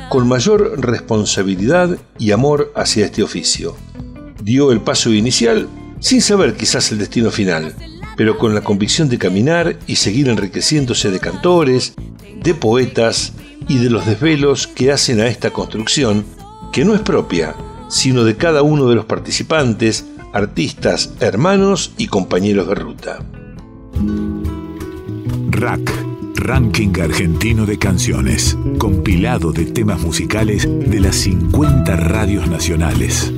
con 0.10 0.28
mayor 0.28 0.80
responsabilidad 0.80 1.98
y 2.18 2.32
amor 2.32 2.72
hacia 2.76 3.06
este 3.06 3.24
oficio. 3.24 3.76
Dio 4.42 4.72
el 4.72 4.82
paso 4.82 5.12
inicial 5.12 5.68
sin 6.00 6.22
saber 6.22 6.56
quizás 6.56 6.92
el 6.92 7.00
destino 7.00 7.32
final, 7.32 7.74
pero 8.16 8.38
con 8.38 8.54
la 8.54 8.62
convicción 8.62 9.10
de 9.10 9.18
caminar 9.18 9.78
y 9.88 9.96
seguir 9.96 10.30
enriqueciéndose 10.30 11.12
de 11.12 11.20
cantores, 11.20 11.94
de 12.44 12.54
poetas 12.54 13.34
y 13.68 13.78
de 13.78 13.90
los 13.90 14.06
desvelos 14.06 14.68
que 14.68 14.92
hacen 14.92 15.20
a 15.20 15.28
esta 15.28 15.52
construcción, 15.52 16.26
que 16.72 16.86
no 16.86 16.94
es 16.94 17.02
propia, 17.02 17.56
sino 17.90 18.24
de 18.24 18.36
cada 18.36 18.62
uno 18.62 18.88
de 18.88 18.96
los 18.96 19.06
participantes, 19.06 20.06
artistas, 20.34 21.14
hermanos 21.20 21.94
y 21.98 22.08
compañeros 22.08 22.68
de 22.68 22.76
ruta. 22.76 23.20
Rack, 25.56 25.90
Ranking 26.36 27.00
Argentino 27.02 27.66
de 27.66 27.78
Canciones, 27.78 28.58
compilado 28.78 29.54
de 29.54 29.66
temas 29.66 30.02
musicales 30.02 30.68
de 30.68 31.00
las 31.00 31.16
50 31.16 31.96
radios 31.96 32.50
nacionales. 32.50 33.32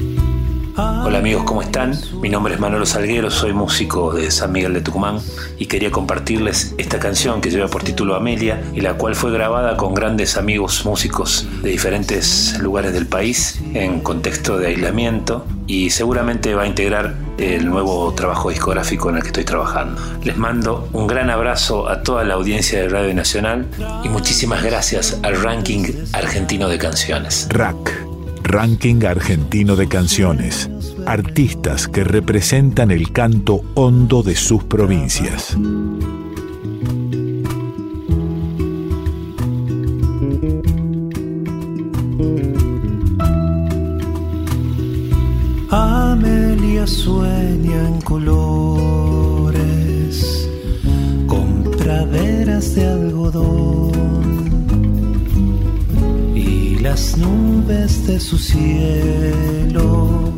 Hola 0.80 1.18
amigos, 1.18 1.44
¿cómo 1.44 1.64
están? 1.64 2.00
Mi 2.22 2.30
nombre 2.30 2.54
es 2.54 2.60
Manolo 2.60 2.86
Salguero, 2.86 3.32
soy 3.32 3.52
músico 3.52 4.14
de 4.14 4.30
San 4.30 4.52
Miguel 4.52 4.76
de 4.76 4.82
Tucumán 4.82 5.18
y 5.58 5.66
quería 5.66 5.90
compartirles 5.90 6.76
esta 6.78 7.00
canción 7.00 7.42
que 7.42 7.50
lleva 7.50 7.68
por 7.68 7.82
título 7.82 8.16
Amelia 8.16 8.62
y 8.76 8.82
la 8.82 8.94
cual 8.94 9.16
fue 9.16 9.32
grabada 9.32 9.76
con 9.76 9.96
grandes 9.96 10.38
amigos 10.38 10.86
músicos 10.86 11.48
de 11.64 11.72
diferentes 11.72 12.60
lugares 12.60 12.94
del 12.94 13.08
país 13.08 13.60
en 13.74 14.02
contexto 14.02 14.60
de 14.60 14.68
aislamiento 14.68 15.48
y 15.66 15.90
seguramente 15.90 16.54
va 16.54 16.64
a 16.64 16.68
integrar 16.68 17.16
el 17.40 17.68
nuevo 17.68 18.14
trabajo 18.14 18.52
discográfico 18.52 19.10
en 19.10 19.16
el 19.16 19.24
que 19.24 19.30
estoy 19.30 19.46
trabajando. 19.46 20.00
Les 20.24 20.38
mando 20.38 20.90
un 20.94 21.08
gran 21.08 21.32
abrazo 21.32 21.90
a 21.90 22.04
toda 22.04 22.24
la 22.24 22.36
audiencia 22.36 22.80
de 22.80 22.88
Radio 22.88 23.16
Nacional 23.16 23.66
y 24.04 24.10
muchísimas 24.10 24.62
gracias 24.62 25.20
al 25.24 25.42
ranking 25.42 25.86
argentino 26.14 26.70
de 26.70 26.78
canciones. 26.78 27.48
Rack 27.50 28.07
Ranking 28.48 29.04
Argentino 29.04 29.76
de 29.76 29.90
Canciones. 29.90 30.72
Artistas 31.06 31.90
que 31.90 32.06
representan 32.06 32.92
el 32.92 33.12
canto 33.12 33.62
hondo 33.76 34.24
de 34.24 34.38
sus 34.38 34.64
provincias. 34.64 35.58
Amelia 45.70 46.88
sueña 46.88 47.88
en 47.90 48.00
colores, 48.00 49.60
con 51.28 51.64
praderas 51.78 52.76
de 52.76 52.88
algodón 52.88 53.87
las 56.98 57.16
nubes 57.16 58.08
de 58.08 58.20
su 58.20 58.40
cielo 58.40 60.34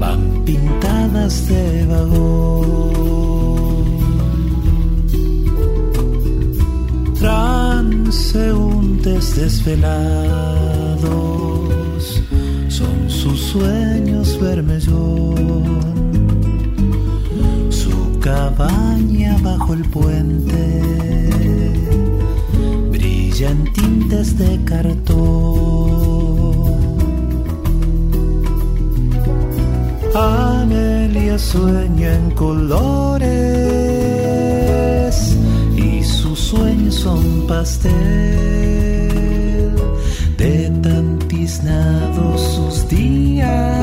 van 0.00 0.42
pintadas 0.44 1.46
de 1.46 1.86
vagón. 1.86 2.66
Transeúntes 7.20 9.36
desvelados 9.36 9.92
son 12.68 13.08
sus 13.08 13.40
sueños 13.52 14.40
vermellón, 14.40 15.80
su 17.70 18.18
cabaña 18.18 19.38
bajo 19.44 19.74
el 19.74 19.84
puente 19.90 21.15
en 23.44 23.64
tintes 23.72 24.38
de 24.38 24.58
cartón. 24.64 25.76
Amelia 30.14 31.38
sueña 31.38 32.14
en 32.14 32.30
colores 32.30 33.26
y 35.76 36.02
sus 36.02 36.38
sueños 36.38 36.94
son 36.94 37.46
pastel 37.46 37.92
de 40.38 40.70
tan 40.82 41.18
tiznados 41.28 42.40
sus 42.40 42.88
días, 42.88 43.75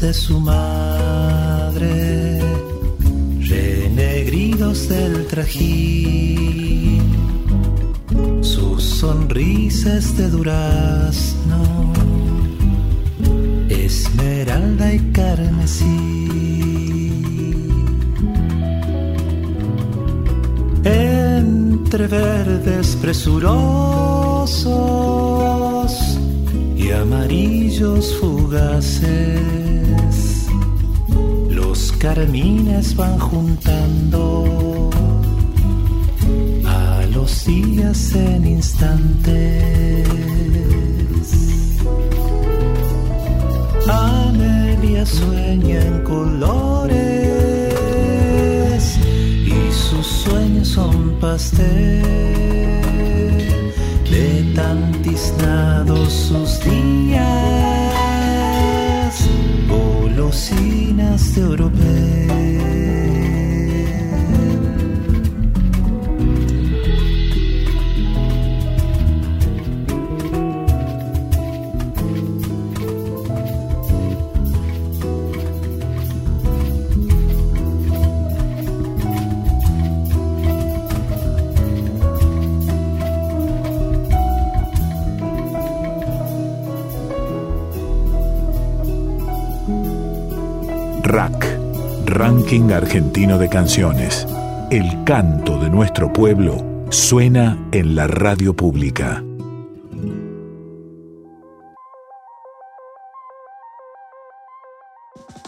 de 0.00 0.14
su 0.14 0.40
madre, 0.40 2.40
renegridos 3.40 4.88
del 4.88 5.26
trajín, 5.26 7.02
sus 8.40 8.82
sonrisas 8.82 10.16
de 10.16 10.30
durazno, 10.30 11.92
esmeralda 13.68 14.94
y 14.94 15.00
carmesí. 15.12 16.30
Entre 20.82 22.06
verdes 22.06 22.96
presurosos 22.96 25.69
amarillos 26.92 28.14
fugaces 28.20 29.50
carmines 32.00 32.96
van 32.96 33.18
juntando 33.18 34.90
a 36.64 37.04
los 37.12 37.20
los 37.30 37.44
días 37.44 38.14
en 38.14 38.46
instantes. 38.46 40.08
Amelia 43.86 45.04
sueña 45.04 45.82
en 45.82 46.02
colores 46.04 46.98
y 49.44 49.70
sus 49.70 50.06
sueños 50.06 50.68
son 50.68 51.18
pastel. 51.20 52.00
Tan 54.60 54.92
tiznados 55.02 56.12
sus 56.12 56.60
días, 56.60 57.24
golosinas 59.66 61.34
de 61.34 61.40
europeo. 61.40 61.79
RAC, 91.10 91.58
Ranking 92.06 92.70
Argentino 92.70 93.36
de 93.36 93.48
Canciones. 93.48 94.28
El 94.70 95.02
canto 95.02 95.58
de 95.58 95.68
nuestro 95.68 96.12
pueblo 96.12 96.84
suena 96.90 97.58
en 97.72 97.96
la 97.96 98.06
radio 98.06 98.54
pública. 98.54 99.20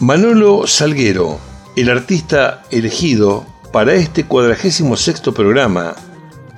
Manolo 0.01 0.67
Salguero, 0.67 1.39
el 1.77 1.89
artista 1.89 2.63
elegido 2.69 3.45
para 3.71 3.93
este 3.93 4.25
46 4.25 4.83
programa 5.33 5.95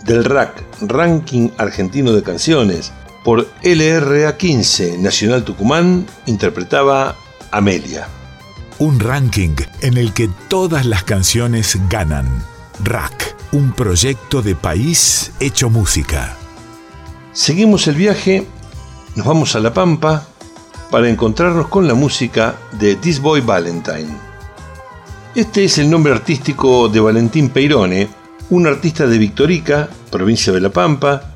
del 0.03 0.25
RAC, 0.25 0.63
Ranking 0.81 1.49
Argentino 1.59 2.11
de 2.11 2.23
Canciones, 2.23 2.91
por 3.23 3.47
LRA 3.61 4.35
15 4.35 4.97
Nacional 4.97 5.43
Tucumán, 5.43 6.07
interpretaba 6.25 7.15
Amelia. 7.51 8.07
Un 8.77 8.99
ranking 8.99 9.55
en 9.79 9.95
el 9.95 10.11
que 10.11 10.29
todas 10.49 10.85
las 10.85 11.05
canciones 11.05 11.79
ganan. 11.89 12.27
RAC, 12.83 13.33
un 13.53 13.71
proyecto 13.71 14.41
de 14.41 14.53
país 14.53 15.31
hecho 15.39 15.69
música. 15.69 16.35
Seguimos 17.31 17.87
el 17.87 17.95
viaje, 17.95 18.45
nos 19.15 19.25
vamos 19.25 19.55
a 19.55 19.61
La 19.61 19.73
Pampa 19.73 20.27
para 20.91 21.07
encontrarnos 21.07 21.69
con 21.69 21.87
la 21.87 21.93
música 21.93 22.57
de 22.73 22.95
This 22.95 23.21
Boy 23.21 23.39
Valentine. 23.39 24.09
Este 25.35 25.63
es 25.63 25.77
el 25.77 25.89
nombre 25.89 26.11
artístico 26.11 26.89
de 26.89 26.99
Valentín 26.99 27.51
Peirone, 27.51 28.09
un 28.49 28.67
artista 28.67 29.07
de 29.07 29.17
Victorica, 29.17 29.87
provincia 30.11 30.51
de 30.51 30.59
La 30.59 30.69
Pampa, 30.69 31.31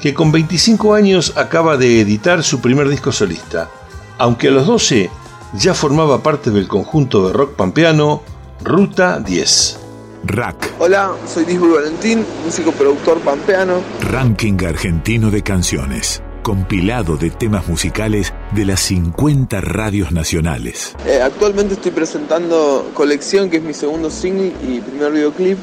que 0.00 0.14
con 0.14 0.30
25 0.30 0.94
años 0.94 1.32
acaba 1.34 1.76
de 1.76 2.00
editar 2.00 2.44
su 2.44 2.60
primer 2.60 2.88
disco 2.88 3.10
solista, 3.10 3.68
aunque 4.16 4.46
a 4.46 4.52
los 4.52 4.68
12 4.68 5.10
ya 5.54 5.72
formaba 5.72 6.22
parte 6.22 6.50
del 6.50 6.66
conjunto 6.66 7.26
de 7.26 7.32
rock 7.32 7.54
pampeano 7.54 8.22
Ruta 8.62 9.20
10. 9.20 9.80
RAC, 10.26 10.72
Hola, 10.78 11.12
soy 11.26 11.44
Disboy 11.44 11.74
Valentín, 11.74 12.24
músico 12.44 12.72
productor 12.72 13.20
pampeano. 13.20 13.82
Ranking 14.00 14.56
Argentino 14.66 15.30
de 15.30 15.42
Canciones, 15.42 16.22
compilado 16.42 17.18
de 17.18 17.28
temas 17.28 17.68
musicales 17.68 18.32
de 18.52 18.64
las 18.64 18.80
50 18.80 19.60
radios 19.60 20.12
nacionales. 20.12 20.96
Eh, 21.06 21.20
actualmente 21.20 21.74
estoy 21.74 21.90
presentando 21.90 22.90
Colección, 22.94 23.50
que 23.50 23.58
es 23.58 23.62
mi 23.62 23.74
segundo 23.74 24.10
single 24.10 24.54
y 24.66 24.80
primer 24.80 25.12
videoclip. 25.12 25.58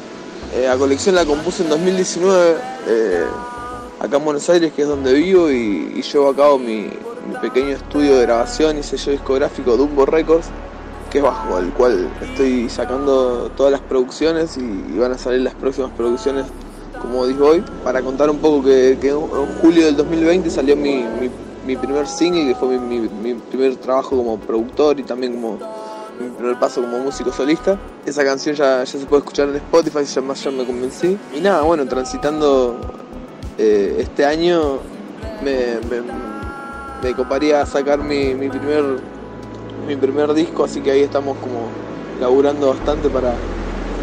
Eh, 0.54 0.68
a 0.68 0.76
Colección 0.76 1.16
la 1.16 1.24
compuse 1.24 1.64
en 1.64 1.68
2019, 1.70 2.56
eh, 2.86 3.24
acá 3.98 4.16
en 4.18 4.24
Buenos 4.24 4.48
Aires, 4.48 4.72
que 4.74 4.82
es 4.82 4.88
donde 4.88 5.12
vivo, 5.12 5.50
y, 5.50 5.92
y 5.96 6.02
llevo 6.02 6.28
a 6.28 6.36
cabo 6.36 6.60
mi, 6.60 6.88
mi 7.26 7.34
pequeño 7.36 7.76
estudio 7.76 8.16
de 8.16 8.22
grabación 8.22 8.78
y 8.78 8.82
sello 8.82 9.12
discográfico 9.12 9.76
Dumbo 9.76 10.06
Records, 10.06 10.46
que 11.10 11.18
es 11.18 11.24
bajo 11.24 11.58
el 11.58 11.70
cual 11.70 12.08
estoy 12.20 12.68
sacando 12.68 13.50
todas 13.56 13.72
las 13.72 13.80
producciones 13.80 14.56
y, 14.56 14.98
van 14.98 15.12
a 15.12 15.18
salir 15.18 15.40
las 15.40 15.54
próximas 15.54 15.90
producciones 15.92 16.46
como 17.00 17.26
dijo 17.26 17.46
hoy, 17.46 17.64
para 17.82 18.00
contar 18.00 18.30
un 18.30 18.38
poco 18.38 18.62
que, 18.62 18.92
en 18.92 19.60
julio 19.60 19.86
del 19.86 19.96
2020 19.96 20.48
salió 20.50 20.76
mi, 20.76 21.04
mi, 21.66 21.76
primer 21.76 22.06
single, 22.06 22.46
que 22.46 22.54
fue 22.54 22.78
mi, 22.78 23.00
mi- 23.00 23.34
primer 23.34 23.74
trabajo 23.76 24.16
como 24.16 24.38
productor 24.38 25.00
y 25.00 25.02
también 25.02 25.34
como 25.34 25.58
mi 26.20 26.28
primer 26.36 26.58
paso 26.60 26.80
como 26.80 26.98
músico 26.98 27.32
solista. 27.32 27.76
Esa 28.06 28.24
canción 28.24 28.54
ya, 28.54 28.84
ya 28.84 28.86
se 28.86 29.04
puede 29.06 29.20
escuchar 29.20 29.48
en 29.48 29.56
Spotify, 29.56 30.06
se 30.06 30.20
llama 30.20 30.34
Ya 30.34 30.50
me 30.52 30.64
convencí. 30.64 31.18
Y 31.34 31.40
nada, 31.40 31.62
bueno, 31.62 31.86
transitando 31.86 32.78
eh, 33.58 33.96
este 33.98 34.24
año 34.24 34.78
me, 35.42 35.80
me, 35.90 36.02
me 37.02 37.14
coparía 37.14 37.66
sacar 37.66 37.98
mi, 37.98 38.34
mi 38.34 38.48
primer 38.48 39.00
mi 39.86 39.96
primer 39.96 40.32
disco, 40.32 40.64
así 40.64 40.80
que 40.80 40.92
ahí 40.92 41.02
estamos 41.02 41.36
como 41.38 41.68
laburando 42.20 42.68
bastante 42.68 43.08
para, 43.08 43.34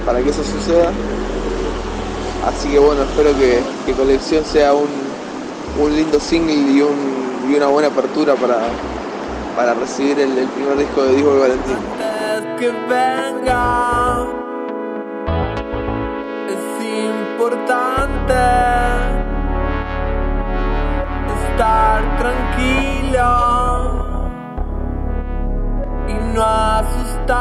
para 0.06 0.20
que 0.22 0.30
eso 0.30 0.44
suceda. 0.44 0.92
Así 2.46 2.70
que 2.70 2.80
bueno, 2.80 3.04
espero 3.04 3.32
que, 3.38 3.60
que 3.86 3.94
Colección 3.94 4.44
sea 4.44 4.74
un, 4.74 4.90
un 5.82 5.96
lindo 5.96 6.20
single 6.20 6.54
y, 6.54 6.82
un, 6.82 7.50
y 7.50 7.56
una 7.56 7.68
buena 7.68 7.88
apertura 7.88 8.36
para, 8.36 8.60
para 9.56 9.74
recibir 9.74 10.20
el, 10.20 10.32
primer 10.48 10.78
disco 10.78 11.04
de 11.04 11.16
Disco 11.16 11.34
de 11.34 11.40
Valentín. 11.40 11.78
que 12.58 12.72
venga 12.90 14.28
es 16.50 16.86
importante 17.36 18.34
estar 21.60 22.02
tranquilo 22.18 23.32
y 26.08 26.14
no 26.34 26.42
asustarme 26.42 27.36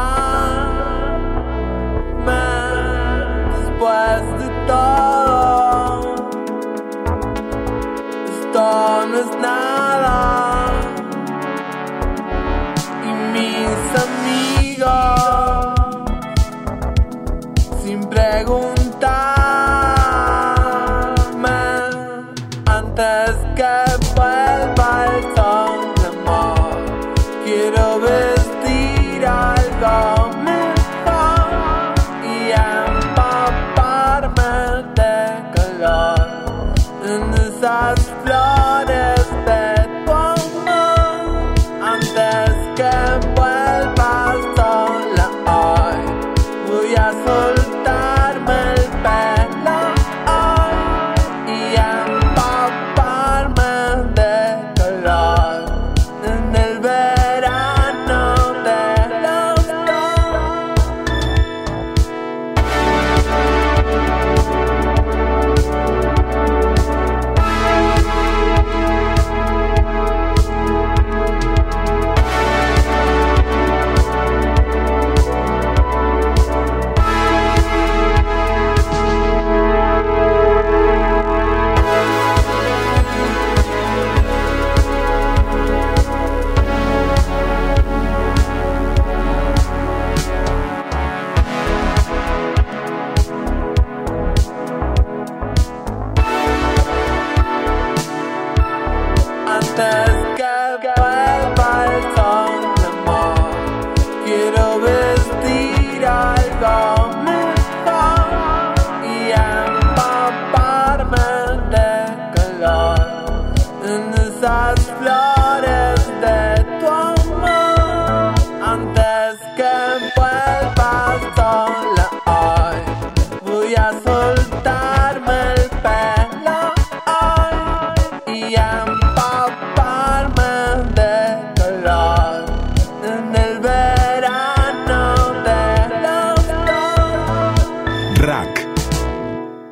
después 3.54 4.22
de 4.40 4.48
todo. 4.66 6.14
Esto 8.26 9.06
no 9.06 9.16
es 9.18 9.30
nada. 9.40 10.72
Y 13.04 13.10
mis 13.34 13.80
amigos 14.04 15.17
en 37.58 37.64
esas 37.64 39.17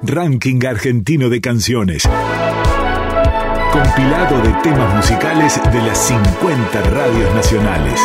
Ranking 0.07 0.65
argentino 0.67 1.29
de 1.29 1.41
canciones. 1.41 2.05
Compilado 3.73 4.41
de 4.41 4.53
temas 4.63 4.95
musicales 4.95 5.61
de 5.73 5.83
las 5.83 5.99
50 5.99 6.83
radios 6.83 7.35
nacionales. 7.35 8.01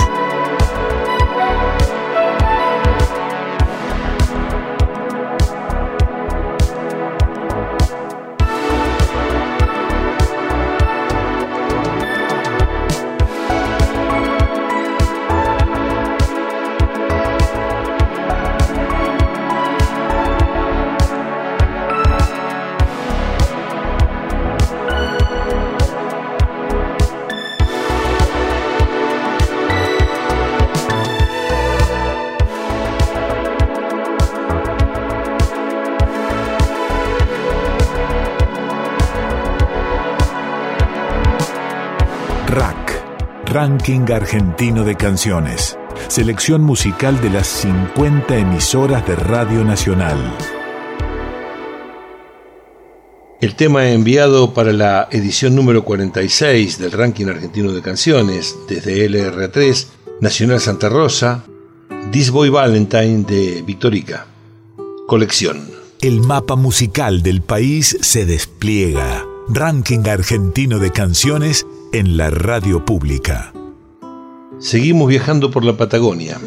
Ranking 43.61 44.11
argentino 44.11 44.83
de 44.83 44.95
canciones. 44.97 45.77
Selección 46.07 46.63
musical 46.63 47.21
de 47.21 47.29
las 47.29 47.45
50 47.45 48.35
emisoras 48.35 49.07
de 49.07 49.15
Radio 49.15 49.63
Nacional. 49.63 50.17
El 53.39 53.53
tema 53.53 53.87
enviado 53.91 54.55
para 54.55 54.73
la 54.73 55.07
edición 55.11 55.53
número 55.53 55.85
46 55.85 56.79
del 56.79 56.91
ranking 56.91 57.27
argentino 57.27 57.71
de 57.71 57.83
canciones 57.83 58.55
desde 58.67 59.07
LR3, 59.07 59.85
Nacional 60.21 60.59
Santa 60.59 60.89
Rosa, 60.89 61.43
This 62.11 62.31
Boy 62.31 62.49
Valentine 62.49 63.25
de 63.25 63.61
Victorica. 63.61 64.25
Colección. 65.05 65.69
El 66.01 66.21
mapa 66.21 66.55
musical 66.55 67.21
del 67.21 67.43
país 67.43 67.95
se 68.01 68.25
despliega. 68.25 69.23
Ranking 69.49 70.07
argentino 70.07 70.79
de 70.79 70.91
canciones 70.91 71.67
en 71.93 72.15
la 72.15 72.29
radio 72.29 72.85
pública. 72.85 73.51
Seguimos 74.59 75.09
viajando 75.09 75.51
por 75.51 75.65
la 75.65 75.75
Patagonia. 75.75 76.39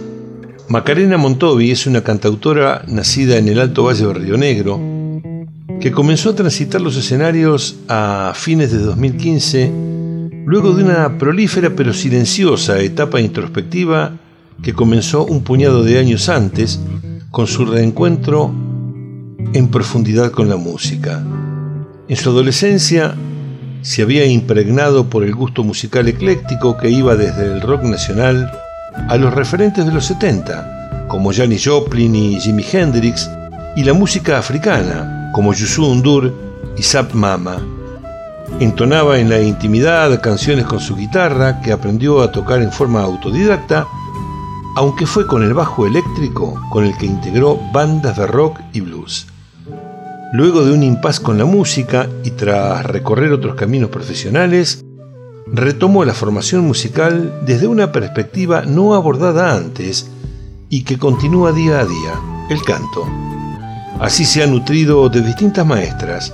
Macarena 0.68 1.18
Montovi 1.18 1.70
es 1.70 1.86
una 1.86 2.02
cantautora 2.02 2.84
nacida 2.88 3.36
en 3.36 3.48
el 3.48 3.60
Alto 3.60 3.84
Valle 3.84 4.06
de 4.06 4.14
Río 4.14 4.38
Negro 4.38 4.80
que 5.80 5.92
comenzó 5.92 6.30
a 6.30 6.34
transitar 6.34 6.80
los 6.80 6.96
escenarios 6.96 7.76
a 7.88 8.32
fines 8.34 8.72
de 8.72 8.78
2015 8.78 9.72
luego 10.46 10.72
de 10.72 10.84
una 10.84 11.18
prolífera 11.18 11.74
pero 11.76 11.92
silenciosa 11.92 12.80
etapa 12.80 13.20
introspectiva 13.20 14.12
que 14.62 14.72
comenzó 14.72 15.26
un 15.26 15.42
puñado 15.44 15.84
de 15.84 15.98
años 15.98 16.30
antes 16.30 16.80
con 17.30 17.46
su 17.46 17.66
reencuentro 17.66 18.50
en 19.52 19.68
profundidad 19.68 20.30
con 20.30 20.48
la 20.48 20.56
música. 20.56 21.22
En 22.08 22.16
su 22.16 22.30
adolescencia 22.30 23.14
se 23.84 24.00
había 24.00 24.24
impregnado 24.24 25.10
por 25.10 25.24
el 25.24 25.34
gusto 25.34 25.62
musical 25.62 26.08
ecléctico 26.08 26.78
que 26.78 26.88
iba 26.88 27.16
desde 27.16 27.44
el 27.44 27.60
rock 27.60 27.82
nacional 27.82 28.50
a 29.10 29.16
los 29.18 29.34
referentes 29.34 29.84
de 29.84 29.92
los 29.92 30.06
70, 30.06 31.06
como 31.06 31.34
Janis 31.34 31.66
Joplin 31.66 32.16
y 32.16 32.40
Jimi 32.40 32.64
Hendrix, 32.72 33.30
y 33.76 33.84
la 33.84 33.92
música 33.92 34.38
africana, 34.38 35.30
como 35.34 35.52
Youssou 35.52 35.94
N'Dour 35.94 36.32
y 36.78 36.82
Sap 36.82 37.12
Mama. 37.12 37.58
Entonaba 38.58 39.18
en 39.18 39.28
la 39.28 39.40
intimidad 39.42 40.18
canciones 40.22 40.64
con 40.64 40.80
su 40.80 40.96
guitarra 40.96 41.60
que 41.60 41.70
aprendió 41.70 42.22
a 42.22 42.32
tocar 42.32 42.62
en 42.62 42.72
forma 42.72 43.02
autodidacta, 43.02 43.86
aunque 44.76 45.04
fue 45.04 45.26
con 45.26 45.42
el 45.42 45.52
bajo 45.52 45.86
eléctrico 45.86 46.58
con 46.70 46.86
el 46.86 46.96
que 46.96 47.04
integró 47.04 47.60
bandas 47.70 48.16
de 48.16 48.26
rock 48.26 48.60
y 48.72 48.80
blues. 48.80 49.26
Luego 50.34 50.64
de 50.64 50.72
un 50.72 50.82
impas 50.82 51.20
con 51.20 51.38
la 51.38 51.44
música 51.44 52.08
y 52.24 52.32
tras 52.32 52.84
recorrer 52.84 53.30
otros 53.32 53.54
caminos 53.54 53.90
profesionales, 53.90 54.84
retomó 55.46 56.04
la 56.04 56.12
formación 56.12 56.66
musical 56.66 57.38
desde 57.46 57.68
una 57.68 57.92
perspectiva 57.92 58.62
no 58.62 58.96
abordada 58.96 59.54
antes 59.54 60.10
y 60.68 60.82
que 60.82 60.98
continúa 60.98 61.52
día 61.52 61.78
a 61.78 61.86
día, 61.86 62.20
el 62.50 62.60
canto. 62.62 63.06
Así 64.00 64.24
se 64.24 64.42
ha 64.42 64.48
nutrido 64.48 65.08
de 65.08 65.20
distintas 65.20 65.64
maestras, 65.64 66.32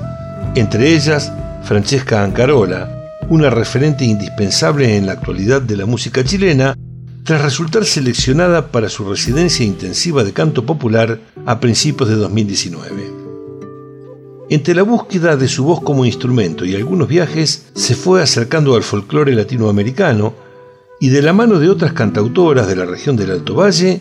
entre 0.54 0.94
ellas 0.94 1.30
Francesca 1.64 2.24
Ancarola, 2.24 3.18
una 3.28 3.50
referente 3.50 4.06
indispensable 4.06 4.96
en 4.96 5.04
la 5.04 5.12
actualidad 5.12 5.60
de 5.60 5.76
la 5.76 5.84
música 5.84 6.24
chilena, 6.24 6.74
tras 7.22 7.42
resultar 7.42 7.84
seleccionada 7.84 8.68
para 8.68 8.88
su 8.88 9.06
residencia 9.06 9.66
intensiva 9.66 10.24
de 10.24 10.32
canto 10.32 10.64
popular 10.64 11.20
a 11.44 11.60
principios 11.60 12.08
de 12.08 12.14
2019. 12.14 13.19
Entre 14.50 14.74
la 14.74 14.82
búsqueda 14.82 15.36
de 15.36 15.46
su 15.46 15.62
voz 15.62 15.80
como 15.80 16.04
instrumento 16.04 16.64
y 16.64 16.74
algunos 16.74 17.06
viajes, 17.06 17.66
se 17.72 17.94
fue 17.94 18.20
acercando 18.20 18.74
al 18.74 18.82
folclore 18.82 19.32
latinoamericano 19.32 20.34
y 21.00 21.10
de 21.10 21.22
la 21.22 21.32
mano 21.32 21.60
de 21.60 21.70
otras 21.70 21.92
cantautoras 21.92 22.66
de 22.66 22.74
la 22.74 22.84
región 22.84 23.14
del 23.16 23.30
Alto 23.30 23.54
Valle, 23.54 24.00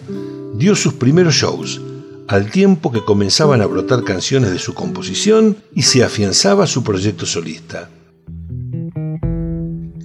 dio 0.56 0.76
sus 0.76 0.94
primeros 0.96 1.36
shows, 1.36 1.80
al 2.28 2.50
tiempo 2.50 2.92
que 2.92 3.06
comenzaban 3.06 3.62
a 3.62 3.68
brotar 3.68 4.04
canciones 4.04 4.50
de 4.50 4.58
su 4.58 4.74
composición 4.74 5.56
y 5.76 5.84
se 5.84 6.04
afianzaba 6.04 6.66
su 6.66 6.84
proyecto 6.84 7.28
solista. 7.28 7.88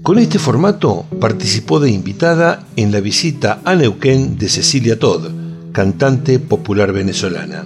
Con 0.03 0.19
este 0.19 0.39
formato 0.39 1.07
participó 1.23 1.81
de 1.81 1.91
invitada 1.91 2.67
en 2.77 2.93
la 2.93 3.01
visita 3.01 3.63
a 3.65 3.75
Neuquén 3.75 4.37
de 4.37 4.51
Cecilia 4.51 4.99
Todd, 4.99 5.31
cantante 5.73 6.39
popular 6.39 6.93
venezolana. 6.93 7.65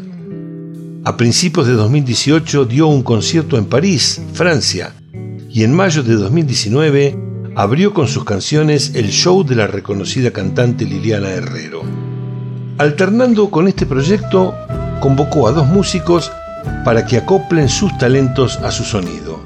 A 1.09 1.17
principios 1.17 1.67
de 1.67 1.73
2018 1.73 2.67
dio 2.67 2.87
un 2.87 3.03
concierto 3.03 3.57
en 3.57 3.65
París, 3.65 4.21
Francia, 4.35 4.93
y 5.49 5.65
en 5.65 5.75
mayo 5.75 6.03
de 6.03 6.13
2019 6.17 7.19
abrió 7.57 7.95
con 7.95 8.09
sus 8.09 8.25
canciones 8.25 8.93
el 8.95 9.09
show 9.09 9.43
de 9.43 9.55
la 9.55 9.67
reconocida 9.67 10.33
cantante 10.33 10.85
Liliana 10.85 11.31
Herrero. 11.31 11.81
Alternando 12.77 13.51
con 13.51 13.69
este 13.69 13.87
proyecto, 13.87 14.55
convocó 15.01 15.49
a 15.49 15.53
dos 15.53 15.67
músicos 15.67 16.31
para 16.85 17.07
que 17.07 17.17
acoplen 17.17 17.71
sus 17.71 17.97
talentos 17.97 18.59
a 18.59 18.71
su 18.71 18.85
sonido. 18.85 19.41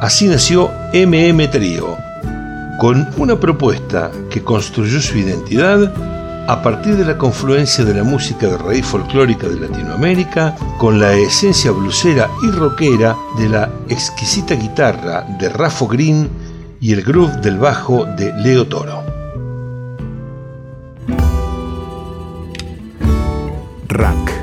Así 0.00 0.26
nació 0.26 0.68
MM 0.92 1.48
Trio, 1.48 1.96
con 2.80 3.08
una 3.18 3.38
propuesta 3.38 4.10
que 4.30 4.42
construyó 4.42 5.00
su 5.00 5.16
identidad 5.16 5.94
a 6.48 6.62
partir 6.62 6.96
de 6.96 7.04
la 7.04 7.18
confluencia 7.18 7.84
de 7.84 7.92
la 7.92 8.02
música 8.02 8.46
de 8.46 8.56
raíz 8.56 8.86
folclórica 8.86 9.46
de 9.46 9.60
Latinoamérica 9.60 10.56
con 10.78 10.98
la 10.98 11.12
esencia 11.12 11.70
blusera 11.72 12.30
y 12.42 12.50
rockera 12.50 13.14
de 13.36 13.50
la 13.50 13.70
exquisita 13.90 14.54
guitarra 14.54 15.26
de 15.38 15.50
Rafo 15.50 15.86
Green 15.86 16.26
y 16.80 16.94
el 16.94 17.02
groove 17.02 17.42
del 17.42 17.58
bajo 17.58 18.06
de 18.06 18.32
Leo 18.32 18.66
Toro. 18.66 19.02
Rack, 23.88 24.42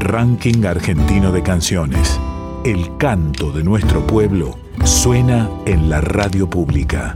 Ranking 0.00 0.66
Argentino 0.66 1.32
de 1.32 1.42
Canciones. 1.42 2.20
El 2.64 2.98
canto 2.98 3.50
de 3.50 3.64
nuestro 3.64 4.06
pueblo 4.06 4.58
suena 4.84 5.48
en 5.64 5.88
la 5.88 6.02
radio 6.02 6.50
pública. 6.50 7.14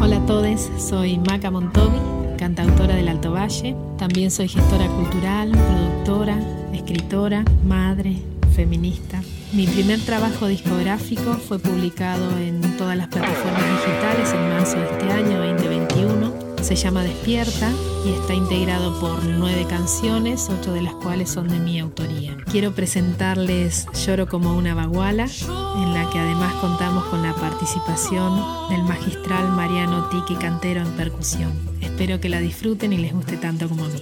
Hola 0.00 0.18
a 0.18 0.26
todos, 0.26 0.70
soy 0.78 1.18
Maca 1.18 1.50
Montovi, 1.50 1.98
cantautora 2.36 2.96
del 2.96 3.08
Alto 3.08 3.32
Valle. 3.32 3.76
También 3.98 4.30
soy 4.30 4.48
gestora 4.48 4.86
cultural, 4.88 5.50
productora, 5.50 6.38
escritora, 6.72 7.44
madre, 7.64 8.16
feminista. 8.54 9.22
Mi 9.52 9.66
primer 9.66 10.00
trabajo 10.00 10.46
discográfico 10.46 11.34
fue 11.34 11.58
publicado 11.58 12.38
en 12.38 12.60
todas 12.76 12.96
las 12.96 13.08
plataformas 13.08 13.62
digitales 13.62 14.32
en 14.32 14.48
marzo 14.48 14.78
de 14.78 14.84
este 14.84 15.10
año 15.10 15.38
2021 15.46 16.43
se 16.64 16.76
llama 16.76 17.02
Despierta 17.02 17.70
y 18.06 18.12
está 18.12 18.32
integrado 18.32 18.98
por 18.98 19.22
nueve 19.22 19.66
canciones, 19.68 20.48
ocho 20.48 20.72
de 20.72 20.80
las 20.80 20.94
cuales 20.94 21.28
son 21.28 21.48
de 21.48 21.58
mi 21.58 21.78
autoría. 21.78 22.38
Quiero 22.50 22.72
presentarles 22.72 23.86
Lloro 23.92 24.26
como 24.26 24.56
una 24.56 24.74
baguala, 24.74 25.26
en 25.26 25.92
la 25.92 26.08
que 26.10 26.18
además 26.18 26.54
contamos 26.54 27.04
con 27.04 27.22
la 27.22 27.34
participación 27.34 28.40
del 28.70 28.82
magistral 28.82 29.50
Mariano 29.52 30.08
Tiki 30.08 30.36
Cantero 30.36 30.80
en 30.80 30.90
percusión. 30.92 31.52
Espero 31.82 32.18
que 32.18 32.30
la 32.30 32.40
disfruten 32.40 32.94
y 32.94 32.96
les 32.96 33.12
guste 33.12 33.36
tanto 33.36 33.68
como 33.68 33.84
a 33.84 33.88
mí. 33.88 34.00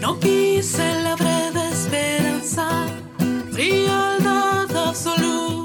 No 0.00 0.18
quise 0.18 1.00
la 1.02 1.14
breve 1.14 1.68
esperanza, 1.70 2.86
fría 3.52 4.16
absoluta. 4.74 5.61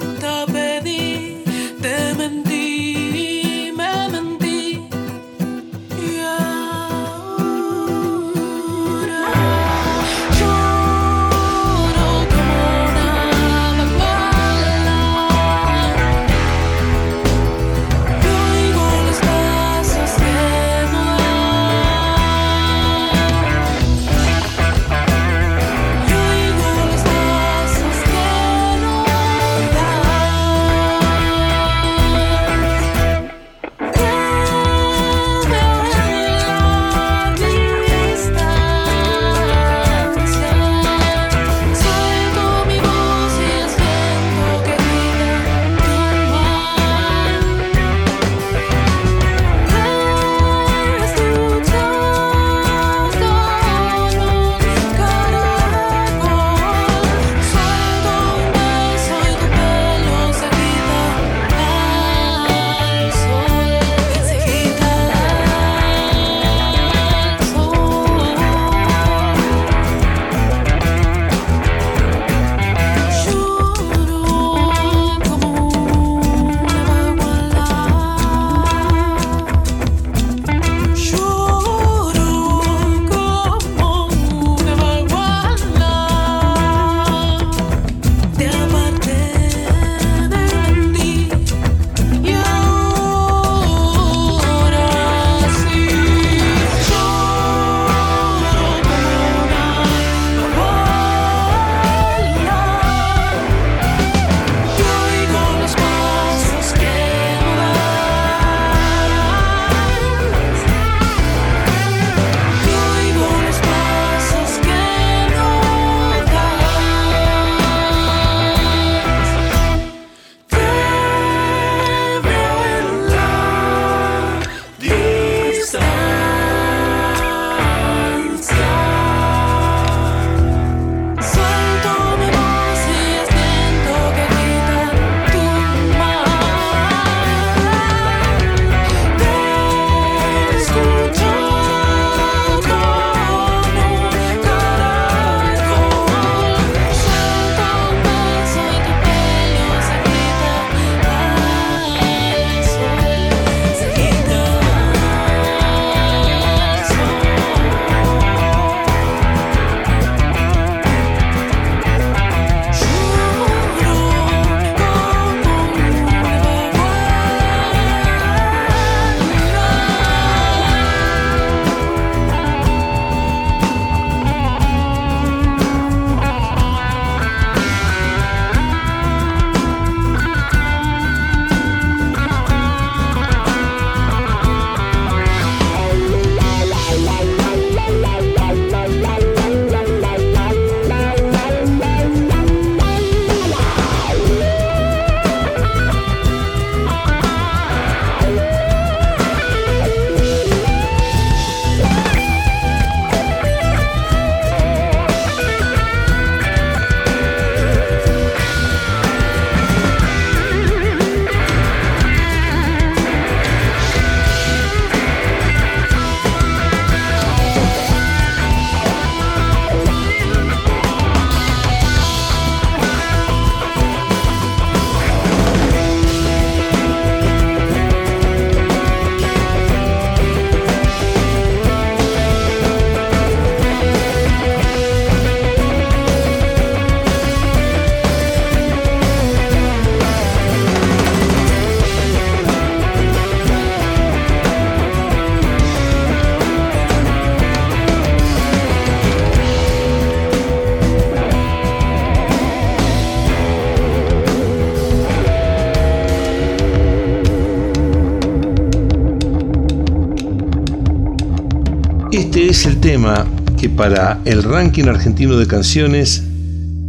tema 262.88 263.28
que 263.60 263.68
para 263.68 264.22
el 264.24 264.44
ranking 264.44 264.86
argentino 264.86 265.36
de 265.36 265.46
canciones 265.46 266.24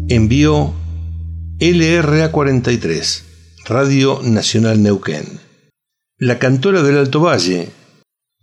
envió 0.08 0.72
LRA 1.58 2.30
43, 2.30 3.24
Radio 3.66 4.20
Nacional 4.22 4.80
Neuquén. 4.80 5.40
La 6.16 6.38
cantora 6.38 6.84
del 6.84 6.98
Alto 6.98 7.22
Valle, 7.22 7.72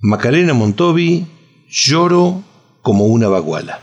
Macarena 0.02 0.54
Montovi, 0.54 1.28
Lloro 1.70 2.44
como 2.82 3.06
una 3.06 3.30
baguala. 3.30 3.80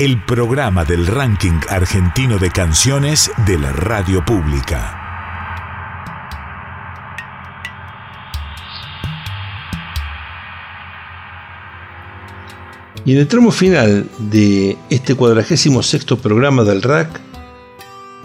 El 0.00 0.24
programa 0.24 0.84
del 0.84 1.06
ranking 1.06 1.60
argentino 1.68 2.38
de 2.38 2.50
canciones 2.50 3.30
de 3.46 3.60
la 3.60 3.70
radio 3.70 4.24
pública. 4.24 4.97
Y 13.08 13.12
en 13.12 13.20
el 13.20 13.26
tramo 13.26 13.50
final 13.52 14.06
de 14.18 14.76
este 14.90 15.14
46 15.14 16.04
programa 16.20 16.62
del 16.62 16.82
RAC, 16.82 17.08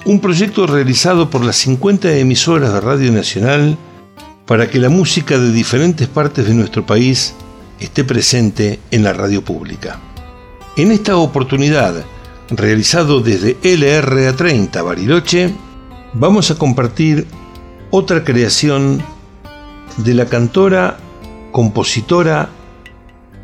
un 0.03 0.19
proyecto 0.19 0.67
realizado 0.67 1.29
por 1.29 1.45
las 1.45 1.55
50 1.55 2.17
emisoras 2.17 2.73
de 2.73 2.81
Radio 2.81 3.09
Nacional 3.13 3.77
para 4.45 4.69
que 4.69 4.79
la 4.79 4.89
música 4.89 5.39
de 5.39 5.53
diferentes 5.53 6.09
partes 6.09 6.45
de 6.45 6.53
nuestro 6.53 6.85
país 6.85 7.33
esté 7.79 8.03
presente 8.03 8.81
en 8.91 9.05
la 9.05 9.13
radio 9.13 9.41
pública. 9.41 10.01
En 10.75 10.91
esta 10.91 11.15
oportunidad, 11.15 12.03
realizado 12.49 13.21
desde 13.21 13.57
LRA30 13.61 14.83
Bariloche, 14.83 15.53
vamos 16.13 16.51
a 16.51 16.57
compartir 16.57 17.25
otra 17.89 18.25
creación 18.25 19.01
de 19.95 20.13
la 20.13 20.25
cantora, 20.25 20.97
compositora 21.53 22.49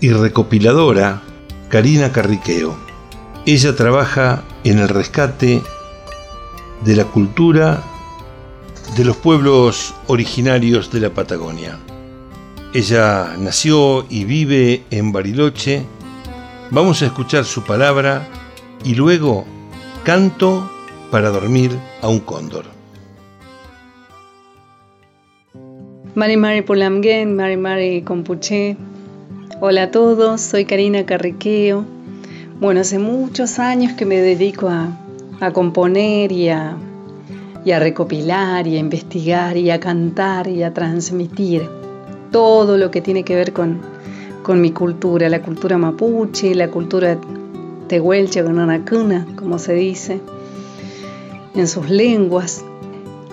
y 0.01 0.11
recopiladora 0.11 1.28
Karina 1.69 2.11
Carriqueo. 2.11 2.75
Ella 3.45 3.75
trabaja 3.75 4.43
en 4.63 4.79
el 4.79 4.89
rescate 4.89 5.61
de 6.83 6.95
la 6.95 7.05
cultura 7.05 7.83
de 8.97 9.05
los 9.05 9.15
pueblos 9.17 9.93
originarios 10.07 10.91
de 10.91 10.99
la 10.99 11.11
Patagonia. 11.11 11.77
Ella 12.73 13.35
nació 13.37 14.05
y 14.09 14.23
vive 14.23 14.83
en 14.89 15.11
Bariloche. 15.11 15.83
Vamos 16.71 17.03
a 17.03 17.05
escuchar 17.05 17.45
su 17.45 17.63
palabra 17.63 18.27
y 18.83 18.95
luego 18.95 19.45
canto 20.03 20.69
para 21.11 21.29
dormir 21.29 21.77
a 22.01 22.07
un 22.07 22.19
cóndor. 22.19 22.65
Mari 26.15 26.35
Mari 26.35 26.63
Pulamgen, 26.63 27.35
Mari 27.35 27.57
Mari 27.57 28.01
Compuché. 28.01 28.75
Hola 29.61 29.83
a 29.83 29.91
todos, 29.91 30.39
soy 30.39 30.63
Karina 30.63 31.05
Carriqueo. 31.05 31.83
Bueno, 32.61 32.79
hace 32.79 32.97
muchos 32.97 33.59
años 33.59 33.91
que 33.91 34.05
me 34.05 34.15
dedico 34.15 34.69
a, 34.69 34.97
a 35.41 35.51
componer 35.51 36.31
y 36.31 36.47
a, 36.47 36.77
a 37.69 37.79
recopilar 37.79 38.67
y 38.67 38.77
a 38.77 38.79
investigar 38.79 39.57
y 39.57 39.69
a 39.69 39.81
cantar 39.81 40.47
y 40.47 40.63
a 40.63 40.73
transmitir 40.73 41.67
todo 42.31 42.77
lo 42.77 42.89
que 42.89 43.01
tiene 43.01 43.25
que 43.25 43.35
ver 43.35 43.51
con, 43.51 43.81
con 44.43 44.61
mi 44.61 44.71
cultura, 44.71 45.27
la 45.27 45.41
cultura 45.41 45.77
mapuche, 45.77 46.55
la 46.55 46.71
cultura 46.71 47.17
tehuelche 47.89 48.41
con 48.45 48.59
anacuna, 48.59 49.27
como 49.35 49.59
se 49.59 49.73
dice, 49.73 50.21
en 51.53 51.67
sus 51.67 51.89
lenguas. 51.89 52.63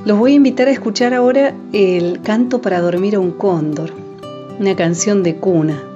Los 0.05 0.19
voy 0.19 0.33
a 0.33 0.35
invitar 0.35 0.67
a 0.67 0.73
escuchar 0.73 1.15
ahora 1.15 1.55
el 1.73 2.21
canto 2.23 2.61
para 2.61 2.81
dormir 2.81 3.15
a 3.15 3.21
un 3.21 3.31
cóndor, 3.31 3.93
una 4.59 4.75
canción 4.75 5.23
de 5.23 5.37
cuna. 5.37 5.93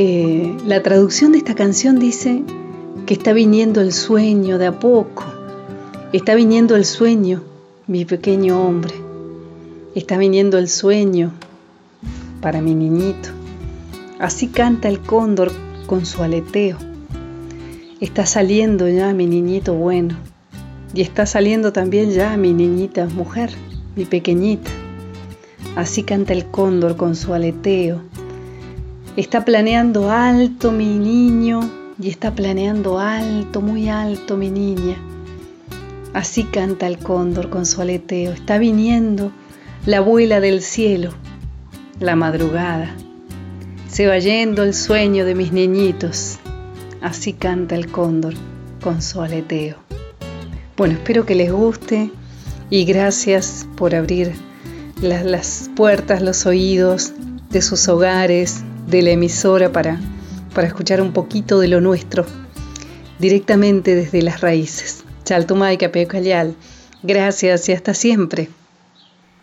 La 0.00 0.80
traducción 0.84 1.32
de 1.32 1.38
esta 1.38 1.56
canción 1.56 1.98
dice 1.98 2.44
que 3.04 3.14
está 3.14 3.32
viniendo 3.32 3.80
el 3.80 3.92
sueño 3.92 4.56
de 4.56 4.66
a 4.66 4.78
poco, 4.78 5.24
está 6.12 6.36
viniendo 6.36 6.76
el 6.76 6.84
sueño, 6.84 7.42
mi 7.88 8.04
pequeño 8.04 8.62
hombre, 8.62 8.94
está 9.96 10.16
viniendo 10.16 10.56
el 10.56 10.68
sueño 10.68 11.32
para 12.40 12.60
mi 12.60 12.76
niñito. 12.76 13.30
Así 14.20 14.46
canta 14.46 14.88
el 14.88 15.00
cóndor 15.00 15.50
con 15.88 16.06
su 16.06 16.22
aleteo. 16.22 16.78
Está 17.98 18.24
saliendo 18.24 18.88
ya 18.88 19.12
mi 19.12 19.26
niñito 19.26 19.74
bueno 19.74 20.16
y 20.94 21.02
está 21.02 21.26
saliendo 21.26 21.72
también 21.72 22.12
ya 22.12 22.36
mi 22.36 22.52
niñita 22.52 23.06
mujer, 23.06 23.50
mi 23.96 24.04
pequeñita. 24.04 24.70
Así 25.74 26.04
canta 26.04 26.34
el 26.34 26.46
cóndor 26.46 26.96
con 26.96 27.16
su 27.16 27.34
aleteo. 27.34 28.00
Está 29.18 29.44
planeando 29.44 30.12
alto 30.12 30.70
mi 30.70 30.96
niño 30.96 31.68
y 32.00 32.08
está 32.08 32.36
planeando 32.36 33.00
alto, 33.00 33.60
muy 33.60 33.88
alto 33.88 34.36
mi 34.36 34.48
niña. 34.48 34.94
Así 36.14 36.44
canta 36.44 36.86
el 36.86 36.98
cóndor 36.98 37.50
con 37.50 37.66
su 37.66 37.82
aleteo. 37.82 38.30
Está 38.30 38.58
viniendo 38.58 39.32
la 39.86 39.96
abuela 39.96 40.38
del 40.38 40.62
cielo, 40.62 41.10
la 41.98 42.14
madrugada. 42.14 42.94
Se 43.88 44.06
va 44.06 44.20
yendo 44.20 44.62
el 44.62 44.72
sueño 44.72 45.24
de 45.24 45.34
mis 45.34 45.50
niñitos. 45.50 46.38
Así 47.00 47.32
canta 47.32 47.74
el 47.74 47.90
cóndor 47.90 48.34
con 48.80 49.02
su 49.02 49.20
aleteo. 49.20 49.78
Bueno, 50.76 50.94
espero 50.94 51.26
que 51.26 51.34
les 51.34 51.50
guste 51.50 52.12
y 52.70 52.84
gracias 52.84 53.66
por 53.76 53.96
abrir 53.96 54.34
las, 55.02 55.24
las 55.24 55.70
puertas, 55.74 56.22
los 56.22 56.46
oídos 56.46 57.14
de 57.50 57.62
sus 57.62 57.88
hogares, 57.88 58.62
de 58.90 59.02
la 59.02 59.10
emisora 59.10 59.70
para, 59.70 60.00
para 60.54 60.66
escuchar 60.66 61.00
un 61.00 61.12
poquito 61.12 61.60
de 61.60 61.68
lo 61.68 61.80
nuestro, 61.80 62.24
directamente 63.18 63.94
desde 63.94 64.22
las 64.22 64.40
raíces. 64.40 65.04
Chaltumay 65.24 65.76
Capecayal. 65.76 66.54
Gracias 67.02 67.68
y 67.68 67.72
hasta 67.72 67.94
siempre. 67.94 68.48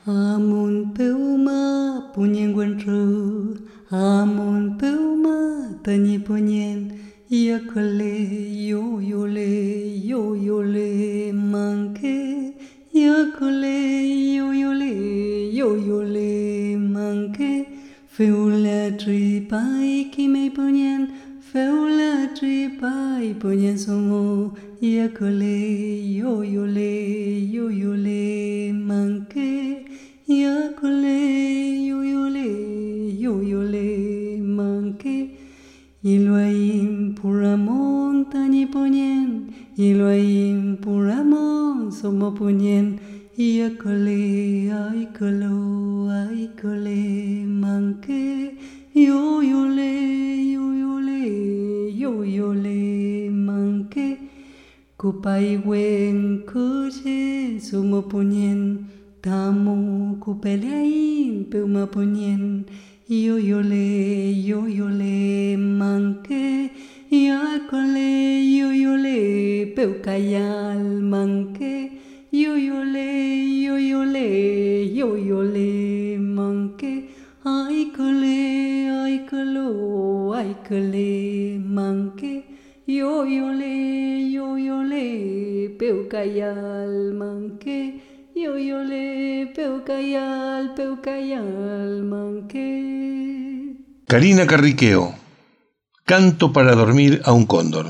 Amun 0.07 0.93
peuma 0.93 2.11
puñenguenru, 2.13 3.57
amun 3.89 4.77
peuma 4.77 5.79
tañi 5.83 6.19
puñen, 6.19 6.79
yakole 7.29 8.13
yo 8.67 9.01
yole 9.01 9.99
yo 10.01 10.35
yole 10.35 11.33
manque, 11.33 12.53
yakole 12.93 13.75
yo 14.35 14.53
yole 14.53 15.51
yo 15.53 15.75
yole 15.77 16.77
manque, 16.77 17.54
feula 18.15 18.81
tripai 19.01 20.11
ki 20.13 20.27
me 20.27 20.49
puñen, 20.55 21.01
feula 21.49 22.13
tripai 22.37 23.35
puñen 23.41 23.77
somo, 23.77 24.55
yakole 24.81 25.57
yo 26.19 26.41
yole 26.55 26.93
yo 27.53 27.65
yole 27.69 28.71
manque. 28.73 29.85
Yakole, 30.27 31.85
yo 31.85 32.01
yole, 32.01 33.19
yo 33.19 33.41
yole, 33.41 34.41
manque. 34.41 35.37
Iloaim 36.03 37.13
puramon 37.13 38.31
tani 38.31 38.65
ponyen, 38.65 39.53
Iloaim 39.77 40.77
puramon 40.81 41.91
somo 41.91 42.33
ponyen. 42.33 42.99
Yakole, 43.37 44.71
aikolo, 44.71 46.07
aikole, 46.09 47.45
manque. 47.45 48.55
Yo 48.93 49.41
yole, 49.41 50.51
yo 50.53 50.71
yole, 50.71 51.91
yo 51.99 52.23
yole, 52.23 53.29
manque. 53.29 54.17
Kupai 54.97 55.57
wen 55.65 56.43
kuche, 56.45 57.59
somo 57.59 58.01
ponyen. 58.03 58.85
Tamu 59.25 60.15
kupeleain 60.21 61.49
peuma 61.49 61.87
ponien 61.87 62.63
yo 63.09 63.37
yole 63.37 64.37
yo 64.37 64.67
yole 64.67 65.57
manque 65.57 66.69
yo 67.09 67.39
cole 67.67 68.45
yo 68.57 68.69
yole 68.69 69.73
peucayal 69.75 71.01
manque 71.01 71.89
yo 72.41 72.57
yole 72.57 73.61
yo 73.63 73.77
yole 73.77 74.93
yo 74.93 75.15
yole 75.15 76.19
manque 76.19 77.07
colo 77.95 80.35
ay 80.35 80.51
cole 80.67 81.59
manque 81.59 82.43
yo 82.85 83.25
yole 83.25 84.31
yo 84.35 84.57
yole 84.57 85.77
peucayal 85.79 87.13
manque 87.13 88.01
yo 88.35 88.57
yole 88.57 89.47
peucayal 89.55 90.75
peucayal 90.75 92.03
manque 92.03 92.67
Karina 94.07 94.45
Carriqueo, 94.45 95.15
Canto 96.03 96.51
para 96.51 96.75
dormir 96.75 97.21
a 97.23 97.31
un 97.31 97.45
cóndor. 97.45 97.87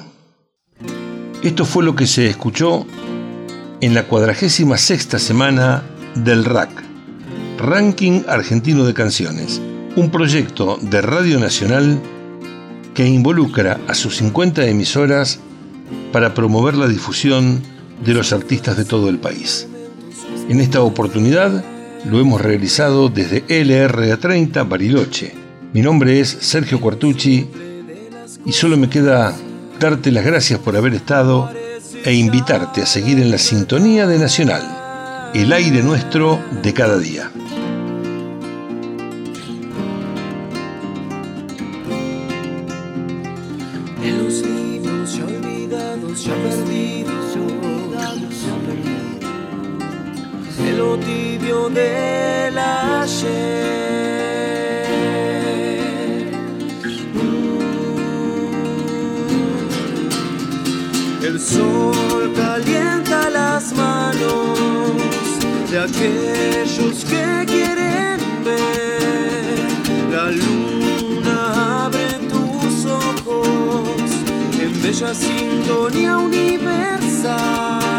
Esto 1.44 1.66
fue 1.66 1.84
lo 1.84 1.96
que 1.96 2.08
se 2.08 2.28
escuchó 2.28 2.86
en 3.82 3.94
la 3.94 4.04
cuadragésima 4.04 4.78
sexta 4.78 5.20
semana 5.20 5.84
del 6.16 6.46
RAC, 6.46 6.70
Ranking 7.58 8.22
Argentino 8.28 8.86
de 8.86 8.94
Canciones, 8.94 9.62
un 9.96 10.10
proyecto 10.12 10.78
de 10.82 11.02
Radio 11.02 11.40
Nacional 11.40 12.02
que 12.94 13.06
involucra 13.06 13.80
a 13.88 13.94
sus 13.94 14.18
50 14.18 14.66
emisoras 14.68 15.40
para 16.12 16.34
promover 16.34 16.76
la 16.76 16.88
difusión 16.88 17.62
de 18.04 18.14
los 18.14 18.32
artistas 18.32 18.78
de 18.78 18.86
todo 18.86 19.10
el 19.10 19.20
país. 19.20 19.68
En 20.48 20.62
esta 20.62 20.82
oportunidad 20.82 21.64
lo 22.06 22.20
hemos 22.20 22.42
realizado 22.42 23.10
desde 23.10 23.46
LRA30 23.48 24.68
Bariloche. 24.68 25.34
Mi 25.74 25.82
nombre 25.82 26.20
es 26.20 26.30
Sergio 26.30 26.80
Cuartucci 26.80 27.48
y 28.46 28.52
solo 28.52 28.78
me 28.78 28.90
queda 28.90 29.36
darte 29.80 30.12
las 30.12 30.24
gracias 30.24 30.60
por 30.60 30.78
haber 30.78 30.94
estado 30.94 31.50
e 32.06 32.14
invitarte 32.14 32.84
a 32.84 32.86
seguir 32.86 33.20
en 33.20 33.32
la 33.32 33.40
sintonía 33.40 34.06
de 34.06 34.20
Nacional, 34.20 35.32
el 35.34 35.52
aire 35.52 35.82
nuestro 35.82 36.40
de 36.62 36.72
cada 36.72 37.00
día. 37.00 37.32
El 61.24 61.40
sol. 61.40 61.95
aquella 74.96 75.14
sintonía 75.14 76.18
universal. 76.18 77.95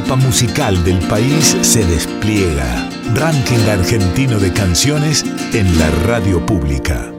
mapa 0.00 0.16
musical 0.16 0.82
del 0.82 0.98
país 1.06 1.56
se 1.60 1.86
despliega. 1.86 2.90
Ranking 3.14 3.68
argentino 3.68 4.40
de 4.40 4.52
canciones 4.52 5.24
en 5.52 5.78
la 5.78 5.88
radio 6.04 6.44
pública. 6.44 7.13